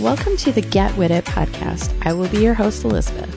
[0.00, 1.94] Welcome to the Get With It podcast.
[2.06, 3.36] I will be your host, Elizabeth.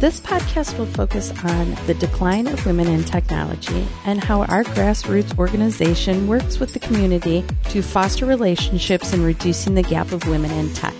[0.00, 5.38] This podcast will focus on the decline of women in technology and how our grassroots
[5.38, 10.74] organization works with the community to foster relationships and reducing the gap of women in
[10.74, 10.92] tech.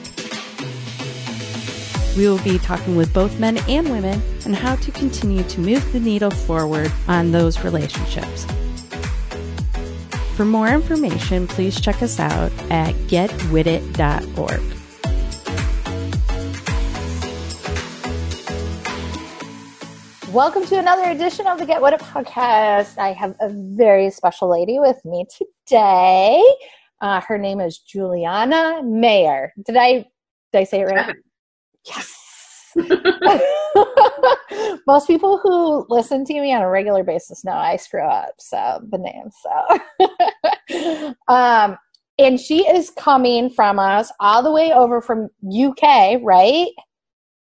[2.17, 5.93] We will be talking with both men and women on how to continue to move
[5.93, 8.47] the needle forward on those relationships.
[10.37, 14.76] For more information, please check us out at getwithit.org.
[20.37, 22.99] Welcome to another edition of the Get With It podcast.
[22.99, 26.45] I have a very special lady with me today.
[27.01, 29.55] Uh, her name is Juliana Meyer.
[29.65, 30.05] Did I
[30.53, 31.17] did I say it right?
[31.87, 32.75] Yes.
[34.87, 38.83] Most people who listen to me on a regular basis know I screw up so
[38.91, 39.31] the name.
[39.43, 41.79] So, um,
[42.19, 46.69] and she is coming from us all the way over from UK, right?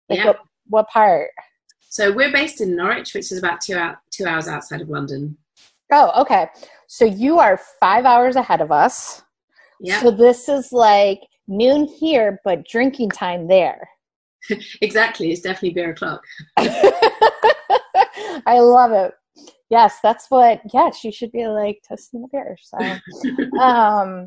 [0.08, 0.26] Like yeah.
[0.26, 1.30] What, what part?
[1.94, 5.36] So we're based in Norwich, which is about two out two hours outside of London.
[5.92, 6.48] Oh, okay.
[6.88, 9.22] So you are five hours ahead of us.
[9.78, 10.00] Yeah.
[10.00, 13.88] So this is like noon here, but drinking time there.
[14.80, 15.30] exactly.
[15.30, 16.24] It's definitely beer o'clock.
[16.56, 19.14] I love it.
[19.70, 20.62] Yes, that's what.
[20.72, 22.56] Yes, you should be like testing the beer.
[22.60, 22.76] So,
[23.60, 24.26] um,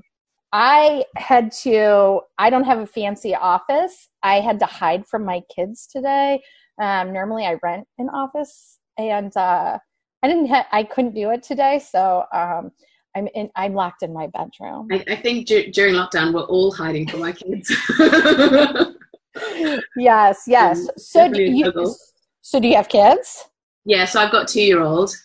[0.54, 2.22] I had to.
[2.38, 4.08] I don't have a fancy office.
[4.24, 6.42] I had to hide from my kids today
[6.80, 9.78] um, normally, I rent an office, and uh,
[10.24, 10.48] I didn't.
[10.48, 12.72] Ha- I couldn't do it today, so um,
[13.16, 13.50] I'm in.
[13.56, 14.88] I'm locked in my bedroom.
[14.92, 17.70] I, I think d- during lockdown, we're all hiding from our kids.
[19.96, 20.88] yes, yes.
[20.98, 21.96] So do you?
[22.42, 23.46] So do you have kids?
[23.86, 25.16] Yeah, so I've got two year old,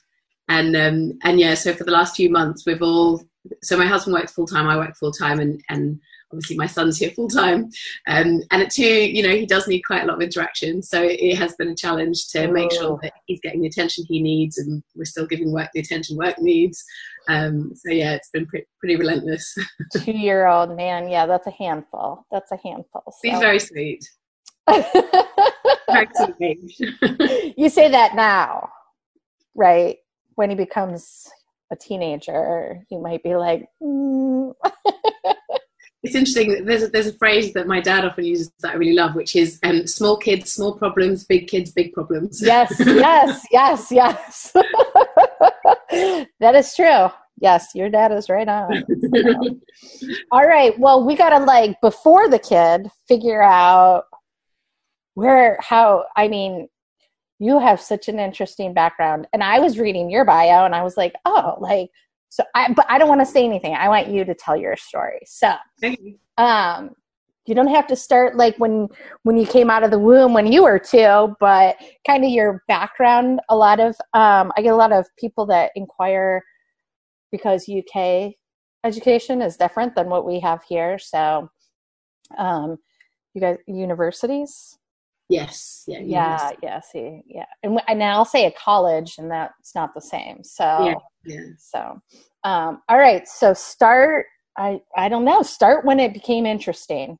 [0.48, 3.22] and um, and yeah, so for the last few months, we've all.
[3.62, 6.00] So my husband works full time, I work full time, and and
[6.32, 7.68] obviously my son's here full time
[8.08, 11.02] um, and at two you know he does need quite a lot of interaction so
[11.02, 12.98] it has been a challenge to make sure oh.
[13.02, 16.38] that he's getting the attention he needs and we're still giving work the attention work
[16.38, 16.82] needs.
[17.28, 19.54] Um, so yeah it's been pretty, pretty relentless.
[19.96, 23.18] Two year old man yeah that's a handful that's a handful so.
[23.22, 24.04] he's very sweet.
[27.56, 28.70] You say that now
[29.54, 29.98] right?
[30.36, 31.28] When he becomes
[31.70, 34.52] a teenager you might be like mm
[36.02, 36.64] it's interesting.
[36.64, 39.36] There's a, there's a phrase that my dad often uses that I really love, which
[39.36, 44.52] is um, "small kids, small problems; big kids, big problems." Yes, yes, yes, yes.
[46.40, 47.08] that is true.
[47.38, 48.84] Yes, your dad is right on.
[50.32, 50.76] All right.
[50.78, 54.04] Well, we gotta like before the kid figure out
[55.14, 56.06] where how.
[56.16, 56.68] I mean,
[57.38, 60.96] you have such an interesting background, and I was reading your bio, and I was
[60.96, 61.90] like, oh, like
[62.32, 63.74] so I, but I don't want to say anything.
[63.74, 65.20] I want you to tell your story.
[65.26, 65.52] So,
[66.38, 66.92] um,
[67.44, 68.88] you don't have to start like when
[69.24, 71.76] when you came out of the womb when you were two, but
[72.06, 73.40] kind of your background.
[73.50, 76.42] A lot of um, I get a lot of people that inquire
[77.30, 78.32] because UK
[78.82, 80.98] education is different than what we have here.
[80.98, 81.50] So,
[82.38, 82.78] um,
[83.34, 84.78] you guys universities
[85.32, 85.84] Yes.
[85.86, 86.00] Yeah.
[86.00, 86.50] Yeah.
[86.62, 86.80] Yeah.
[86.80, 87.22] See.
[87.26, 87.46] Yeah.
[87.62, 90.44] And and I'll say a college, and that's not the same.
[90.44, 90.64] So.
[90.84, 90.94] Yeah.
[91.24, 91.46] yeah.
[91.58, 92.00] So.
[92.44, 93.26] Um, all right.
[93.26, 94.26] So start.
[94.58, 95.42] I I don't know.
[95.42, 97.18] Start when it became interesting.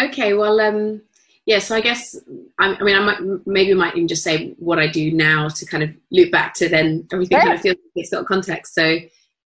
[0.00, 0.32] Okay.
[0.32, 0.58] Well.
[0.60, 1.02] Um.
[1.44, 1.58] Yeah.
[1.58, 2.18] So I guess
[2.58, 5.48] I, I mean I might maybe I might even just say what I do now
[5.48, 7.44] to kind of loop back to then everything right.
[7.44, 8.74] kind of feels like it's got context.
[8.74, 8.98] So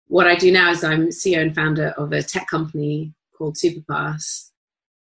[0.08, 4.51] what I do now is I'm CEO and founder of a tech company called Supapass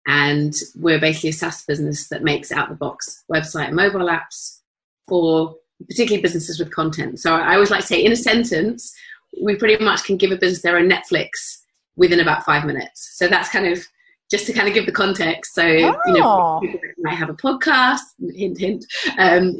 [0.06, 4.60] and we're basically a SaaS business that makes out the box website and mobile apps
[5.08, 5.54] for
[5.88, 7.20] particularly businesses with content.
[7.20, 8.94] So I always like to say, in a sentence,
[9.40, 11.58] we pretty much can give a business their own Netflix
[11.96, 13.12] within about five minutes.
[13.14, 13.84] So that's kind of
[14.30, 15.54] just to kind of give the context.
[15.54, 15.96] So, oh.
[16.06, 16.60] you know, oh.
[16.60, 18.00] people might have a podcast,
[18.34, 18.84] hint, hint,
[19.18, 19.54] um,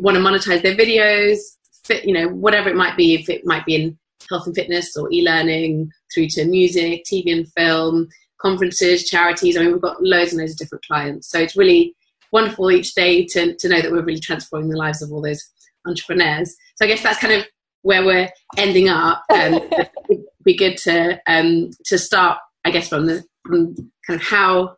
[0.00, 1.38] want to monetize their videos,
[1.84, 3.98] fit, you know, whatever it might be, if it might be in
[4.28, 8.08] health and fitness or e-learning through to music, TV and film,
[8.40, 9.56] conferences, charities.
[9.56, 11.30] I mean, we've got loads and loads of different clients.
[11.30, 11.94] So it's really
[12.32, 15.42] wonderful each day to, to know that we're really transforming the lives of all those
[15.86, 16.54] entrepreneurs.
[16.76, 17.46] So I guess that's kind of
[17.82, 19.24] where we're ending up.
[19.30, 19.54] And
[20.10, 23.74] it'd be good to um, to start, I guess, from the from
[24.06, 24.76] kind of how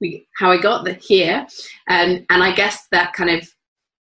[0.00, 1.46] we how I got the, here,
[1.88, 3.48] and and I guess that kind of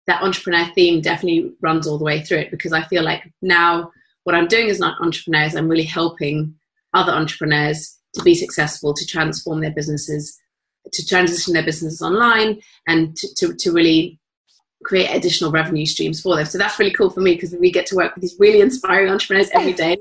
[0.08, 3.92] that entrepreneur theme definitely runs all the way through it because I feel like now
[4.24, 6.56] what I'm doing as an entrepreneur is I'm really helping
[6.94, 10.38] other entrepreneurs to be successful, to transform their businesses,
[10.92, 14.20] to transition their businesses online, and to, to, to really
[14.84, 16.46] create additional revenue streams for them.
[16.46, 19.12] So that's really cool for me because we get to work with these really inspiring
[19.12, 19.98] entrepreneurs every day.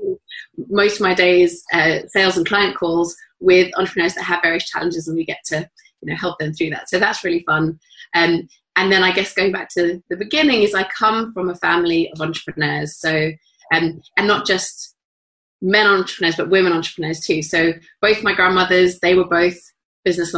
[0.69, 5.07] Most of my days, uh, sales and client calls with entrepreneurs that have various challenges
[5.07, 5.69] and we get to
[6.01, 7.79] you know help them through that so that's really fun
[8.13, 11.55] um, and then i guess going back to the beginning is i come from a
[11.55, 13.31] family of entrepreneurs so
[13.73, 14.94] um, and not just
[15.65, 19.57] men entrepreneurs but women entrepreneurs too so both my grandmothers they were both
[20.05, 20.31] business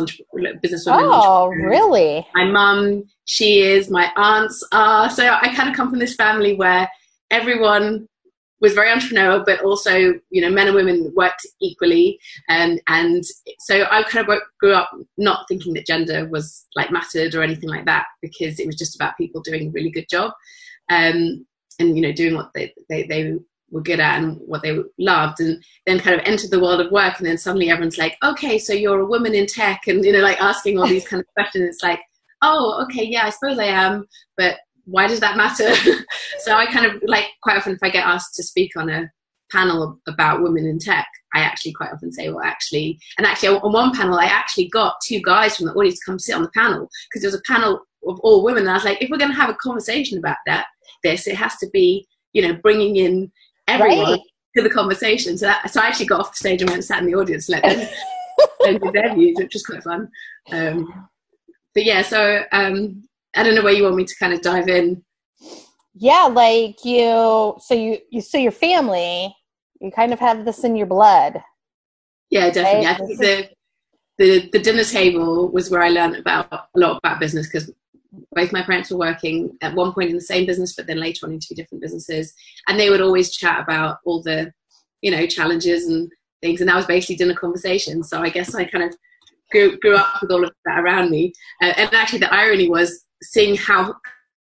[0.62, 1.06] business women.
[1.12, 2.26] Oh, really?
[2.34, 3.90] My mum, she is.
[3.90, 5.10] My aunts are.
[5.10, 6.90] So I kind of come from this family where
[7.30, 8.08] everyone
[8.62, 9.92] was very entrepreneurial, but also,
[10.30, 12.18] you know, men and women worked equally.
[12.48, 13.24] And, and
[13.60, 17.70] so I kind of grew up not thinking that gender was like mattered or anything
[17.70, 20.32] like that, because it was just about people doing a really good job.
[20.90, 21.46] Um,
[21.78, 23.34] and, you know, doing what they, they, they
[23.70, 26.92] were good at and what they loved and then kind of entered the world of
[26.92, 30.14] work and then suddenly everyone's like okay so you're a woman in tech and you
[30.14, 31.66] know like asking all these kind of questions.
[31.66, 32.02] It's like
[32.42, 34.06] oh okay yeah i suppose i am
[34.36, 35.74] but why does that matter?
[36.40, 39.10] So i kind of like quite often if i get asked to speak on a
[39.52, 43.74] panel about women in tech i actually quite often say well actually and actually on
[43.74, 46.52] one panel i actually got two guys from the audience to come sit on the
[46.52, 49.18] panel because there was a panel of all women and i was like if we're
[49.18, 50.68] going to have a conversation about that
[51.04, 53.32] this it has to be you know bringing in
[53.68, 54.20] everyone right.
[54.56, 55.38] to the conversation.
[55.38, 57.16] So, that, so I actually got off the stage and went and sat in the
[57.16, 57.88] audience, let them,
[58.82, 60.10] give their views, which was quite fun.
[60.52, 61.10] Um,
[61.74, 63.04] but yeah, so um,
[63.36, 65.04] I don't know where you want me to kind of dive in.
[65.94, 67.56] Yeah, like you.
[67.60, 69.36] So you, you, so your family,
[69.80, 71.42] you kind of have this in your blood.
[72.30, 72.86] Yeah, definitely.
[72.86, 73.02] Right?
[73.02, 73.50] I think the,
[74.18, 77.72] the the dinner table was where I learned about a lot about business because
[78.34, 81.26] both my parents were working at one point in the same business, but then later
[81.26, 82.34] on in two different businesses.
[82.68, 84.52] And they would always chat about all the,
[85.02, 86.12] you know, challenges and
[86.42, 86.62] things.
[86.62, 88.04] And that was basically dinner conversation.
[88.04, 88.96] So I guess I kind of
[89.52, 91.34] grew, grew up with all of that around me.
[91.62, 93.96] Uh, and actually, the irony was seeing how,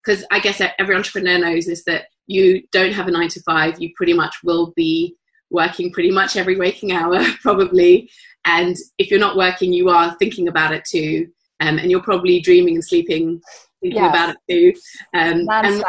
[0.04, 3.82] because I guess every entrepreneur knows is that you don't have a nine to five,
[3.82, 5.16] you pretty much will be
[5.50, 8.10] working pretty much every waking hour, probably.
[8.46, 11.28] And if you're not working, you are thinking about it too
[11.62, 13.42] um, and you're probably dreaming and sleeping
[13.82, 14.10] thinking yes.
[14.10, 14.80] about it too.
[15.18, 15.84] Um, and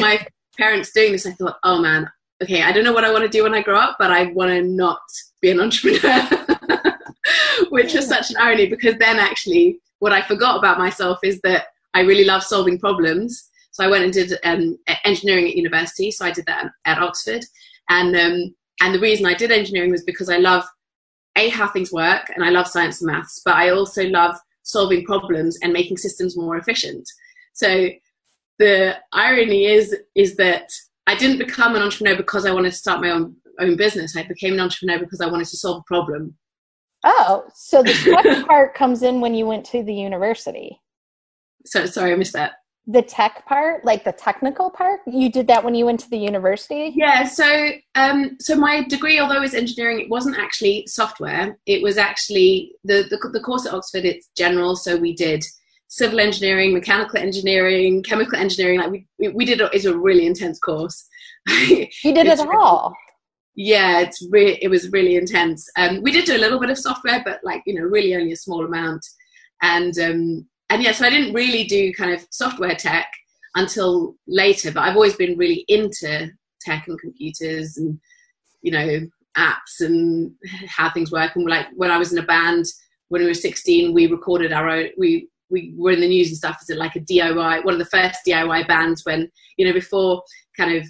[0.00, 0.26] my
[0.56, 2.10] parents doing this, I thought, oh man,
[2.42, 4.26] okay, I don't know what I want to do when I grow up, but I
[4.26, 5.00] want to not
[5.40, 6.28] be an entrepreneur,
[7.70, 11.66] which was such an irony because then actually what I forgot about myself is that
[11.94, 13.48] I really love solving problems.
[13.70, 16.10] So I went and did um, engineering at university.
[16.10, 17.42] So I did that at Oxford,
[17.88, 20.64] and um, and the reason I did engineering was because I love
[21.36, 25.04] a how things work and I love science and maths, but I also love solving
[25.04, 27.08] problems and making systems more efficient.
[27.52, 27.88] So
[28.58, 30.70] the irony is is that
[31.06, 34.16] I didn't become an entrepreneur because I wanted to start my own own business.
[34.16, 36.36] I became an entrepreneur because I wanted to solve a problem.
[37.04, 40.80] Oh, so the second part comes in when you went to the university.
[41.66, 42.52] So sorry, I missed that
[42.86, 45.00] the tech part like the technical part?
[45.06, 46.92] You did that when you went to the university?
[46.96, 51.58] Yeah so um so my degree although it was engineering it wasn't actually software.
[51.66, 55.44] It was actually the the, the course at oxford it's general so we did
[55.88, 61.06] civil engineering mechanical engineering chemical engineering like we we did it's a really intense course.
[61.48, 62.96] You did it all?
[63.54, 65.70] Yeah it's really it was really intense.
[65.76, 68.32] Um we did do a little bit of software but like you know really only
[68.32, 69.06] a small amount.
[69.62, 73.06] And um and yeah, so I didn't really do kind of software tech
[73.54, 76.30] until later, but I've always been really into
[76.62, 78.00] tech and computers and
[78.62, 79.00] you know
[79.36, 80.32] apps and
[80.66, 81.36] how things work.
[81.36, 82.64] And like when I was in a band
[83.08, 84.88] when we were 16, we recorded our own.
[84.96, 87.84] We we were in the news and stuff as like a DIY, one of the
[87.84, 90.22] first DIY bands when you know before
[90.56, 90.86] kind of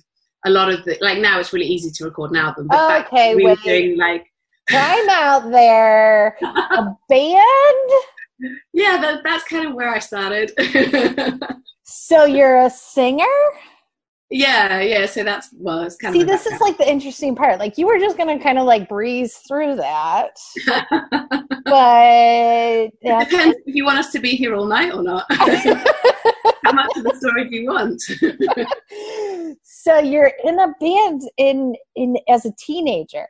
[0.46, 3.34] a lot of the like now it's really easy to record an album, but okay,
[3.34, 3.58] we wait.
[3.58, 4.24] were doing like
[4.70, 7.90] time out there a band
[8.72, 10.52] yeah, that, that's kind of where I started.
[11.84, 13.24] so you're a singer?
[14.32, 15.04] Yeah, yeah.
[15.04, 16.26] So that's well, it's kind See, of.
[16.26, 17.58] See, this is like the interesting part.
[17.58, 20.38] Like you were just gonna kind of like breeze through that,
[21.66, 25.26] but it depends if you want us to be here all night or not.
[25.30, 28.00] How much of the story do you want?
[29.62, 33.26] so you're in a band in in as a teenager.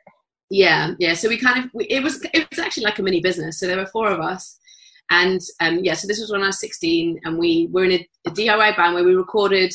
[0.49, 1.15] Yeah, yeah.
[1.15, 3.59] So we kind of it was it was actually like a mini business.
[3.59, 4.57] So there were four of us,
[5.13, 8.09] and um, yeah, so this was when I was 16, and we were in a,
[8.25, 9.71] a DIY band where we recorded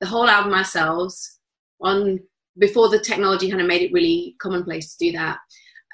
[0.00, 1.38] the whole album ourselves
[1.80, 2.18] on
[2.58, 5.38] before the technology kind of made it really commonplace to do that.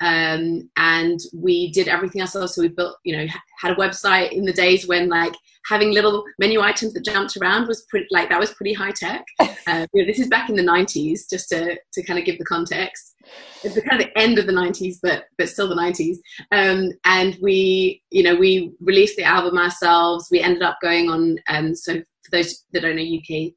[0.00, 2.54] Um, and we did everything ourselves.
[2.54, 3.26] So we built, you know,
[3.60, 5.34] had a website in the days when like
[5.66, 9.24] having little menu items that jumped around was pretty, like that was pretty high tech.
[9.40, 9.46] Uh,
[9.94, 12.44] you know, this is back in the 90s, just to to kind of give the
[12.44, 13.16] context
[13.62, 16.16] it's the kind of the end of the 90s but but still the 90s
[16.52, 21.36] um, and we you know we released the album ourselves we ended up going on
[21.48, 23.52] um, so for those that don't know uk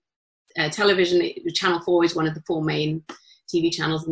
[0.57, 3.03] uh, television channel 4 is one of the four main
[3.53, 4.07] TV channels.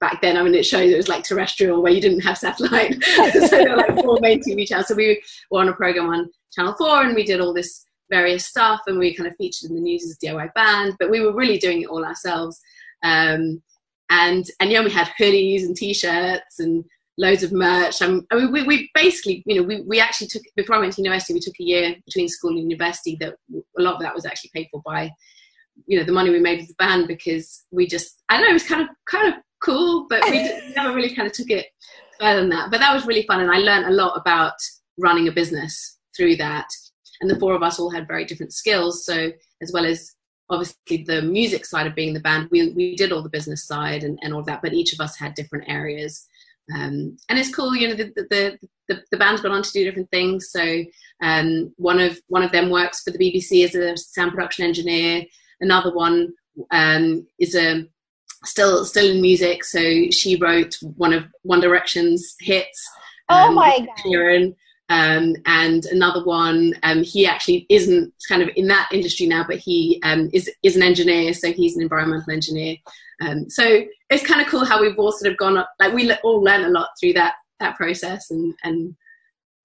[0.00, 3.02] Back then, I mean, it shows it was like terrestrial where you didn't have satellite.
[3.04, 4.88] so there were like four main TV channels.
[4.88, 8.46] So we were on a program on Channel 4 and we did all this various
[8.46, 11.20] stuff and we kind of featured in the news as a DIY band, but we
[11.20, 12.60] were really doing it all ourselves.
[13.02, 13.62] Um,
[14.10, 16.84] and, and yeah, we had hoodies and t-shirts and
[17.16, 18.02] loads of merch.
[18.02, 20.92] Um, I mean, we, we basically, you know, we, we actually took, before I went
[20.94, 23.34] to university, we took a year between school and university that
[23.78, 25.10] a lot of that was actually paid for by,
[25.86, 28.50] you know, the money we made with the band because we just, I don't know,
[28.50, 30.42] it was kind of, kind of cool, but we
[30.76, 31.66] never really kind of took it
[32.20, 32.70] further than that.
[32.70, 33.40] But that was really fun.
[33.40, 34.54] And I learned a lot about
[34.98, 36.66] running a business through that.
[37.20, 39.04] And the four of us all had very different skills.
[39.04, 40.14] So as well as
[40.50, 44.02] obviously the music side of being the band, we, we did all the business side
[44.02, 46.26] and, and all of that, but each of us had different areas.
[46.74, 49.84] Um, and it's cool, you know, the, the, the, the, band's gone on to do
[49.84, 50.50] different things.
[50.50, 50.84] So
[51.22, 55.24] um, one of one of them works for the BBC as a sound production engineer.
[55.62, 56.34] Another one
[56.70, 57.86] um, is a
[58.44, 59.64] still still in music.
[59.64, 62.86] So she wrote one of One Direction's hits.
[63.28, 63.88] Oh um, my god!
[64.02, 64.54] Kieran.
[64.88, 69.56] Um, and another one, um, he actually isn't kind of in that industry now, but
[69.56, 72.76] he um, is is an engineer, so he's an environmental engineer.
[73.22, 76.12] Um, so it's kind of cool how we've all sort of gone up, like we
[76.24, 78.94] all learn a lot through that that process, and and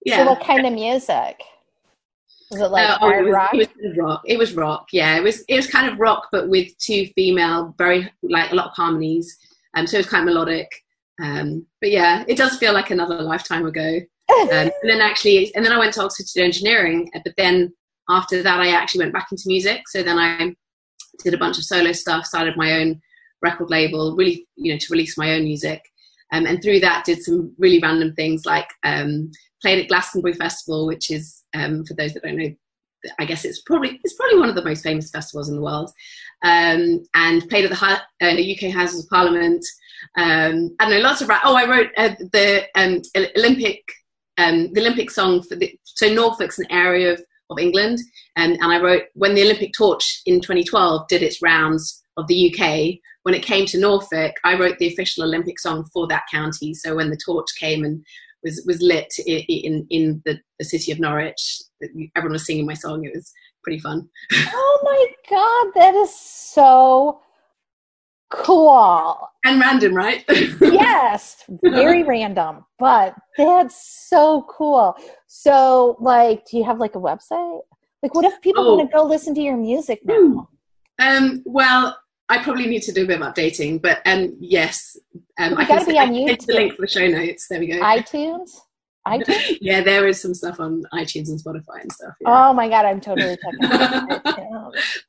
[0.06, 0.18] yeah.
[0.18, 1.42] So what kind of music?
[2.50, 3.54] Was it like uh, oh, it was, rock?
[3.54, 4.22] It was rock.
[4.24, 4.88] It was rock.
[4.92, 8.54] Yeah, it was it was kind of rock, but with two female, very like a
[8.54, 9.36] lot of harmonies.
[9.74, 10.70] Um, so it was kind of melodic.
[11.22, 14.00] Um, but yeah, it does feel like another lifetime ago
[14.30, 17.10] um, and then actually, and then I went to Oxford to do engineering.
[17.12, 17.72] But then
[18.08, 19.88] after that, I actually went back into music.
[19.88, 20.54] So then I
[21.22, 23.00] did a bunch of solo stuff, started my own
[23.42, 25.82] record label, really, you know, to release my own music.
[26.32, 29.30] Um, and through that, did some really random things like um,
[29.62, 32.54] played at Glastonbury Festival, which is um, for those that don't know,
[33.18, 35.90] I guess it's probably it's probably one of the most famous festivals in the world.
[36.42, 39.64] Um, and played at the, uh, UK Houses of Parliament.
[40.16, 41.30] Um, I know, lots of.
[41.30, 43.02] Oh, I wrote uh, the um,
[43.36, 43.82] Olympic
[44.38, 47.98] um, the Olympic song for the, so Norfolk's an area of, of England,
[48.36, 52.54] and, and I wrote when the Olympic torch in 2012 did its rounds of the
[52.54, 53.00] UK.
[53.24, 56.72] When it came to Norfolk, I wrote the official Olympic song for that county.
[56.72, 58.02] So when the torch came and
[58.42, 61.62] was was lit in in, the, the city of Norwich,
[62.16, 63.04] everyone was singing my song.
[63.04, 64.08] It was pretty fun.
[64.32, 67.20] Oh my god, that is so
[68.30, 70.22] cool and random right
[70.60, 74.94] yes very random but that's so cool
[75.26, 77.60] so like do you have like a website
[78.02, 78.76] like what if people oh.
[78.76, 80.14] want to go listen to your music now
[81.00, 81.06] hmm.
[81.06, 81.96] um well
[82.28, 84.96] i probably need to do a bit of updating but um yes
[85.38, 86.46] um i gotta be on YouTube.
[86.46, 88.50] the link for the show notes there we go itunes
[89.08, 89.58] iTunes?
[89.60, 92.14] yeah, there is some stuff on iTunes and Spotify and stuff.
[92.20, 92.50] Yeah.
[92.50, 94.22] Oh my god, I'm totally checking it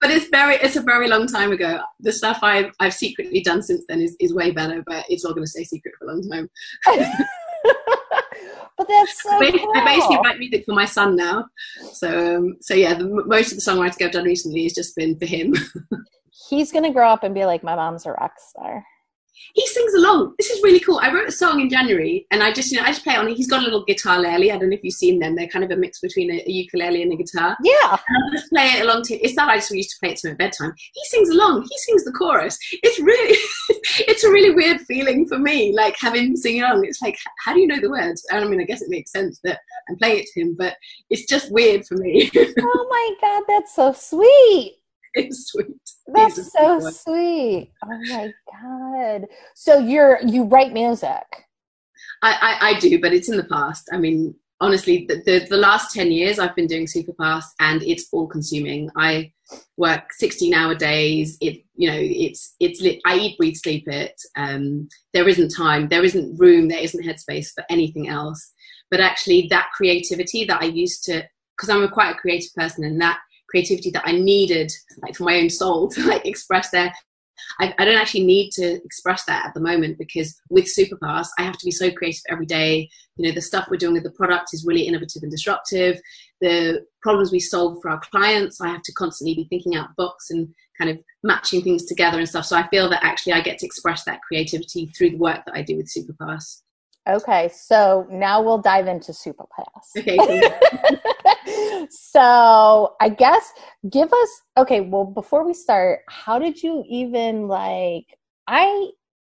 [0.01, 1.81] but it's very, it's a very long time ago.
[1.99, 5.33] The stuff I've I've secretly done since then is, is way better, but it's all
[5.33, 6.49] going to stay secret for a long time.
[8.77, 9.71] but that's so I, cool.
[9.75, 11.45] I basically write music for my son now.
[11.93, 15.17] So um, so yeah, the, most of the songwriting I've done recently has just been
[15.17, 15.53] for him.
[16.47, 18.85] He's gonna grow up and be like, my mom's a rock star
[19.53, 20.35] he sings along.
[20.37, 20.99] This is really cool.
[20.99, 23.19] I wrote a song in January, and I just, you know, I just play it
[23.19, 23.27] on.
[23.27, 24.53] He's got a little guitalele.
[24.53, 25.35] I don't know if you've seen them.
[25.35, 27.57] They're kind of a mix between a, a ukulele and a guitar.
[27.63, 27.97] Yeah.
[28.07, 29.15] And I just play it along to.
[29.15, 29.49] It's not.
[29.49, 30.73] I just used to play it to him at bedtime.
[30.77, 31.63] He sings along.
[31.63, 32.57] He sings the chorus.
[32.83, 33.37] It's really,
[34.07, 36.85] it's a really weird feeling for me, like having him sing along.
[36.85, 38.25] It's like, how do you know the words?
[38.31, 40.75] I mean, I guess it makes sense that I'm playing it to him, but
[41.09, 42.29] it's just weird for me.
[42.35, 44.78] oh my god, that's so sweet.
[45.15, 45.67] It's sweet.
[46.07, 47.71] That's so sweet.
[47.83, 49.25] Oh my god.
[49.55, 51.25] So you're you write music.
[52.21, 53.89] I, I, I do, but it's in the past.
[53.91, 58.07] I mean, honestly, the, the, the last 10 years I've been doing Supapass and it's
[58.11, 58.89] all consuming.
[58.97, 59.31] I
[59.77, 61.37] work 16 hour days.
[61.41, 62.99] It, you know, it's, it's lit.
[63.05, 64.19] I eat, breathe, sleep it.
[64.35, 68.53] Um, there isn't time, there isn't room, there isn't headspace for anything else.
[68.91, 71.23] But actually that creativity that I used to,
[71.55, 75.23] because I'm a quite a creative person and that creativity that I needed, like for
[75.23, 76.93] my own soul, to like express there.
[77.59, 81.43] I, I, don't actually need to express that at the moment because with Supapass, I
[81.43, 82.89] have to be so creative every day.
[83.15, 85.99] You know, the stuff we're doing with the product is really innovative and disruptive.
[86.41, 90.29] The problems we solve for our clients, I have to constantly be thinking out box
[90.29, 92.45] and kind of matching things together and stuff.
[92.45, 95.55] So I feel that actually I get to express that creativity through the work that
[95.55, 96.61] I do with Supapass.
[97.07, 99.97] Okay, so now we'll dive into Supapass.
[99.97, 100.17] Okay.
[101.89, 103.51] so I guess
[103.89, 104.81] give us okay.
[104.81, 108.05] Well, before we start, how did you even like?
[108.47, 108.89] I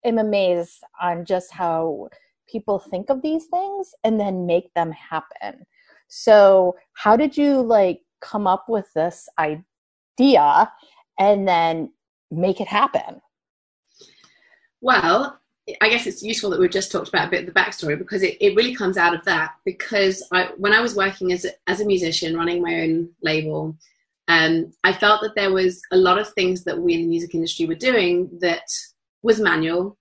[0.04, 2.10] am amazed on just how
[2.48, 5.66] people think of these things and then make them happen.
[6.08, 10.72] So, how did you like come up with this idea
[11.20, 11.92] and then
[12.32, 13.22] make it happen?
[14.82, 15.40] Well,
[15.82, 18.22] I guess it's useful that we've just talked about a bit of the backstory because
[18.22, 19.53] it, it really comes out of that.
[19.65, 23.77] Because I, when I was working as a, as a musician, running my own label,
[24.27, 27.34] um, I felt that there was a lot of things that we in the music
[27.34, 28.67] industry were doing that
[29.22, 29.98] was manual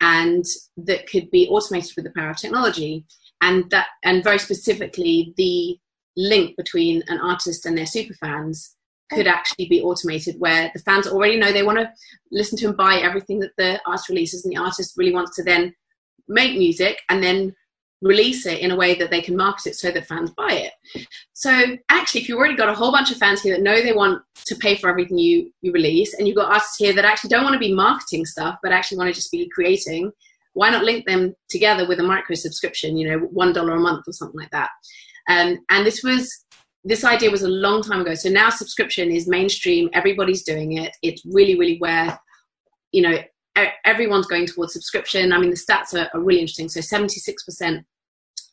[0.00, 0.44] and
[0.76, 3.04] that could be automated with the power of technology.
[3.40, 5.78] And that, and very specifically, the
[6.16, 8.74] link between an artist and their superfans
[9.12, 11.90] could actually be automated where the fans already know they want to
[12.30, 15.42] listen to and buy everything that the artist releases and the artist really wants to
[15.42, 15.74] then
[16.28, 17.54] make music and then
[18.02, 21.06] release it in a way that they can market it so that fans buy it.
[21.34, 23.92] So actually, if you've already got a whole bunch of fans here that know they
[23.92, 27.28] want to pay for everything you, you release, and you've got artists here that actually
[27.28, 30.10] don't want to be marketing stuff, but actually want to just be creating,
[30.54, 34.12] why not link them together with a micro subscription, you know, $1 a month or
[34.12, 34.70] something like that.
[35.28, 36.44] Um, and this was
[36.84, 38.14] this idea was a long time ago.
[38.14, 39.90] So now subscription is mainstream.
[39.92, 40.96] Everybody's doing it.
[41.02, 42.18] It's really, really where,
[42.92, 43.18] you know,
[43.84, 45.32] everyone's going towards subscription.
[45.32, 46.68] I mean, the stats are, are really interesting.
[46.68, 47.84] So 76%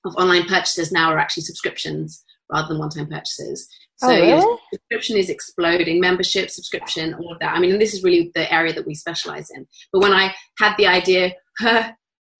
[0.05, 3.67] of online purchases now are actually subscriptions rather than one-time purchases.
[4.01, 4.57] Oh, so oh, really?
[4.74, 7.55] subscription is exploding, membership, subscription, all of that.
[7.55, 9.65] I mean, this is really the area that we specialize in.
[9.91, 11.34] But when I had the idea,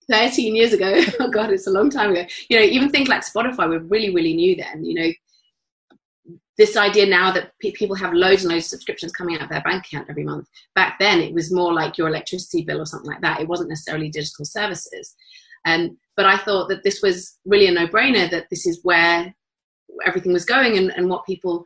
[0.10, 3.24] 13 years ago, oh God, it's a long time ago, you know, even things like
[3.26, 5.12] Spotify were really, really new then, you know,
[6.58, 9.50] this idea now that pe- people have loads and loads of subscriptions coming out of
[9.50, 10.48] their bank account every month.
[10.76, 13.40] Back then, it was more like your electricity bill or something like that.
[13.40, 15.16] It wasn't necessarily digital services.
[15.66, 18.30] Um, but I thought that this was really a no-brainer.
[18.30, 19.34] That this is where
[20.06, 21.64] everything was going and, and what people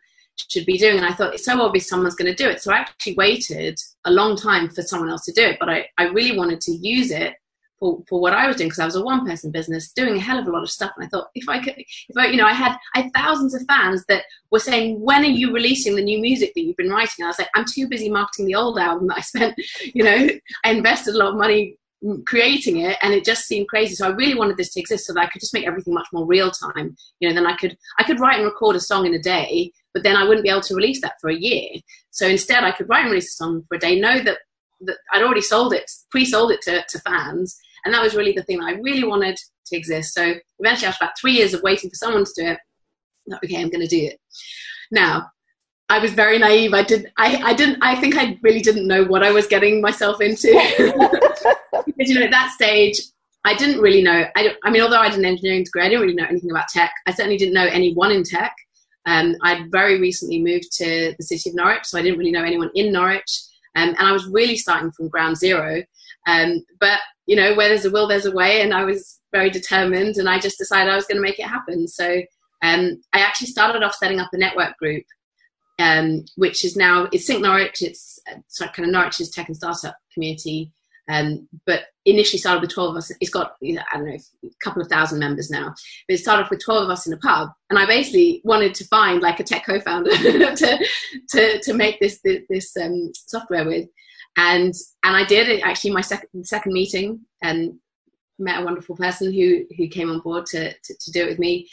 [0.49, 0.97] should be doing.
[0.97, 2.61] And I thought it's so obvious someone's going to do it.
[2.61, 5.57] So I actually waited a long time for someone else to do it.
[5.59, 7.35] But I, I really wanted to use it
[7.81, 10.19] for, for what I was doing because I was a one person business doing a
[10.19, 10.91] hell of a lot of stuff.
[10.95, 13.55] And I thought if I could, if I, you know, I had, I had thousands
[13.55, 16.91] of fans that were saying, when are you releasing the new music that you've been
[16.91, 17.15] writing?
[17.19, 19.55] And I was like, I'm too busy marketing the old album that I spent,
[19.93, 20.29] you know,
[20.63, 21.75] I invested a lot of money
[22.25, 25.13] creating it and it just seemed crazy so i really wanted this to exist so
[25.13, 27.77] that i could just make everything much more real time you know then i could
[27.99, 30.49] i could write and record a song in a day but then i wouldn't be
[30.49, 31.69] able to release that for a year
[32.09, 34.39] so instead i could write and release a song for a day know that,
[34.79, 38.43] that i'd already sold it pre-sold it to, to fans and that was really the
[38.43, 40.13] thing that I really wanted to exist.
[40.13, 42.59] So eventually, after about three years of waiting for someone to do it,
[43.43, 44.19] okay, I'm going to do it.
[44.91, 45.29] Now,
[45.89, 46.73] I was very naive.
[46.73, 47.11] I did.
[47.17, 47.79] I, I didn't.
[47.81, 50.47] I think I really didn't know what I was getting myself into.
[51.85, 52.97] because you know, at that stage,
[53.43, 54.25] I didn't really know.
[54.35, 56.69] I, I mean, although I did an engineering degree, I didn't really know anything about
[56.69, 56.93] tech.
[57.07, 58.55] I certainly didn't know anyone in tech.
[59.05, 62.43] Um, I'd very recently moved to the city of Norwich, so I didn't really know
[62.43, 63.41] anyone in Norwich.
[63.75, 65.83] Um, and I was really starting from ground zero.
[66.27, 66.99] Um, but
[67.31, 70.27] you know, where there's a will, there's a way, and I was very determined, and
[70.27, 71.87] I just decided I was going to make it happen.
[71.87, 72.21] So
[72.61, 75.05] um, I actually started off setting up a network group,
[75.79, 77.83] um, which is now it's Sync Norwich.
[77.83, 80.73] It's, it's kind of Norwich's tech and startup community.
[81.09, 83.11] Um, but initially started with 12 of us.
[83.21, 85.73] It's got, I don't know, a couple of thousand members now.
[86.07, 87.49] But it started off with 12 of us in a pub.
[87.69, 90.11] And I basically wanted to find like a tech co-founder
[90.55, 90.85] to,
[91.29, 93.87] to, to make this, this, this um, software with
[94.37, 97.73] and and I did it actually my second second meeting and
[98.39, 101.39] met a wonderful person who who came on board to to, to do it with
[101.39, 101.69] me.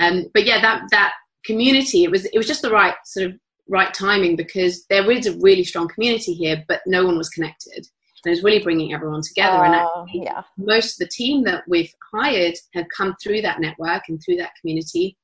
[0.00, 3.38] Um, but yeah, that that community it was it was just the right sort of
[3.68, 7.86] right timing because there is a really strong community here, but no one was connected.
[8.24, 9.56] And it was really bringing everyone together.
[9.56, 10.42] Uh, and actually, yeah.
[10.56, 14.52] most of the team that we've hired have come through that network and through that
[14.60, 15.16] community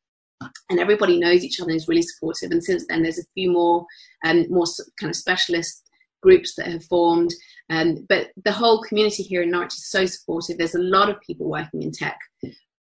[0.71, 2.51] and everybody knows each other and is really supportive.
[2.51, 3.87] And since then, there's a few more
[4.25, 4.67] um, more
[4.99, 5.88] kind of specialist
[6.23, 7.33] groups that have formed.
[7.71, 10.59] Um, but the whole community here in Norwich is so supportive.
[10.59, 12.19] There's a lot of people working in tech,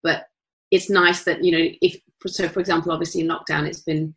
[0.02, 0.26] but
[0.70, 2.48] it's nice that you know if so.
[2.48, 4.14] For example, obviously in lockdown, it's been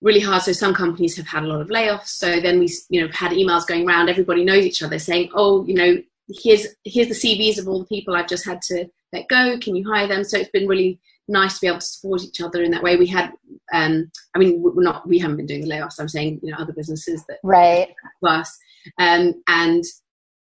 [0.00, 0.42] really hard.
[0.42, 2.08] So some companies have had a lot of layoffs.
[2.08, 4.08] So then we you know had emails going around.
[4.08, 7.86] Everybody knows each other, saying, "Oh, you know, here's here's the CVs of all the
[7.86, 9.58] people I've just had to let go.
[9.58, 12.40] Can you hire them?" So it's been really nice to be able to support each
[12.40, 12.96] other in that way.
[12.96, 13.32] We had,
[13.72, 16.00] um, I mean, we're not, we haven't been doing the layoffs.
[16.00, 17.88] I'm saying, you know, other businesses that right
[18.26, 18.56] us,
[18.98, 19.84] um, and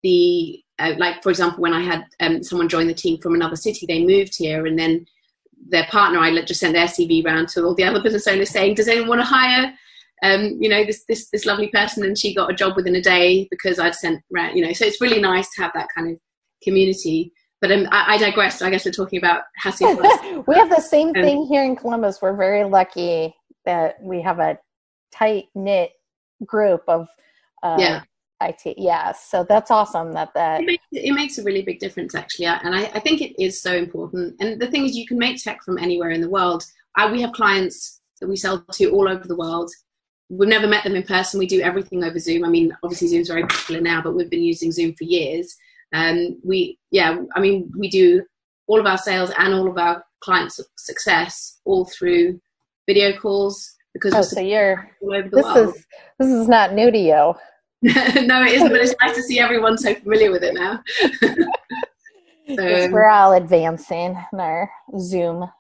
[0.02, 3.56] the uh, like, for example, when I had um, someone join the team from another
[3.56, 5.06] city, they moved here, and then
[5.68, 8.74] their partner, I just sent their CV around to all the other business owners saying,
[8.74, 9.72] "Does anyone want to hire?"
[10.22, 13.02] Um, you know, this this this lovely person, and she got a job within a
[13.02, 14.22] day because I'd sent,
[14.54, 14.72] you know.
[14.72, 16.18] So it's really nice to have that kind of
[16.62, 17.32] community.
[17.60, 18.60] But um, I, I digress.
[18.60, 19.84] I guess we're talking about Hassy.
[20.46, 22.20] we have the same thing here in Columbus.
[22.20, 24.58] We're very lucky that we have a
[25.10, 25.92] tight knit
[26.44, 27.08] group of
[27.62, 28.02] uh, yeah.
[28.42, 28.74] IT.
[28.76, 30.12] Yeah, so that's awesome.
[30.12, 33.22] That that it makes, it makes a really big difference actually, and I, I, think
[33.22, 34.36] it is so important.
[34.40, 36.64] And the thing is, you can make tech from anywhere in the world.
[36.96, 39.70] I, we have clients that we sell to all over the world.
[40.28, 41.38] We've never met them in person.
[41.38, 42.44] We do everything over Zoom.
[42.44, 45.56] I mean, obviously Zoom's very popular now, but we've been using Zoom for years.
[45.96, 48.22] Um, we yeah i mean we do
[48.66, 52.40] all of our sales and all of our clients success all through
[52.86, 55.74] video calls because oh, so you're this world.
[55.74, 55.86] is
[56.18, 57.34] this is not new to you.
[58.26, 60.82] No it isn't but it's nice to see everyone so familiar with it now.
[62.48, 65.50] So, we're all advancing in our zoom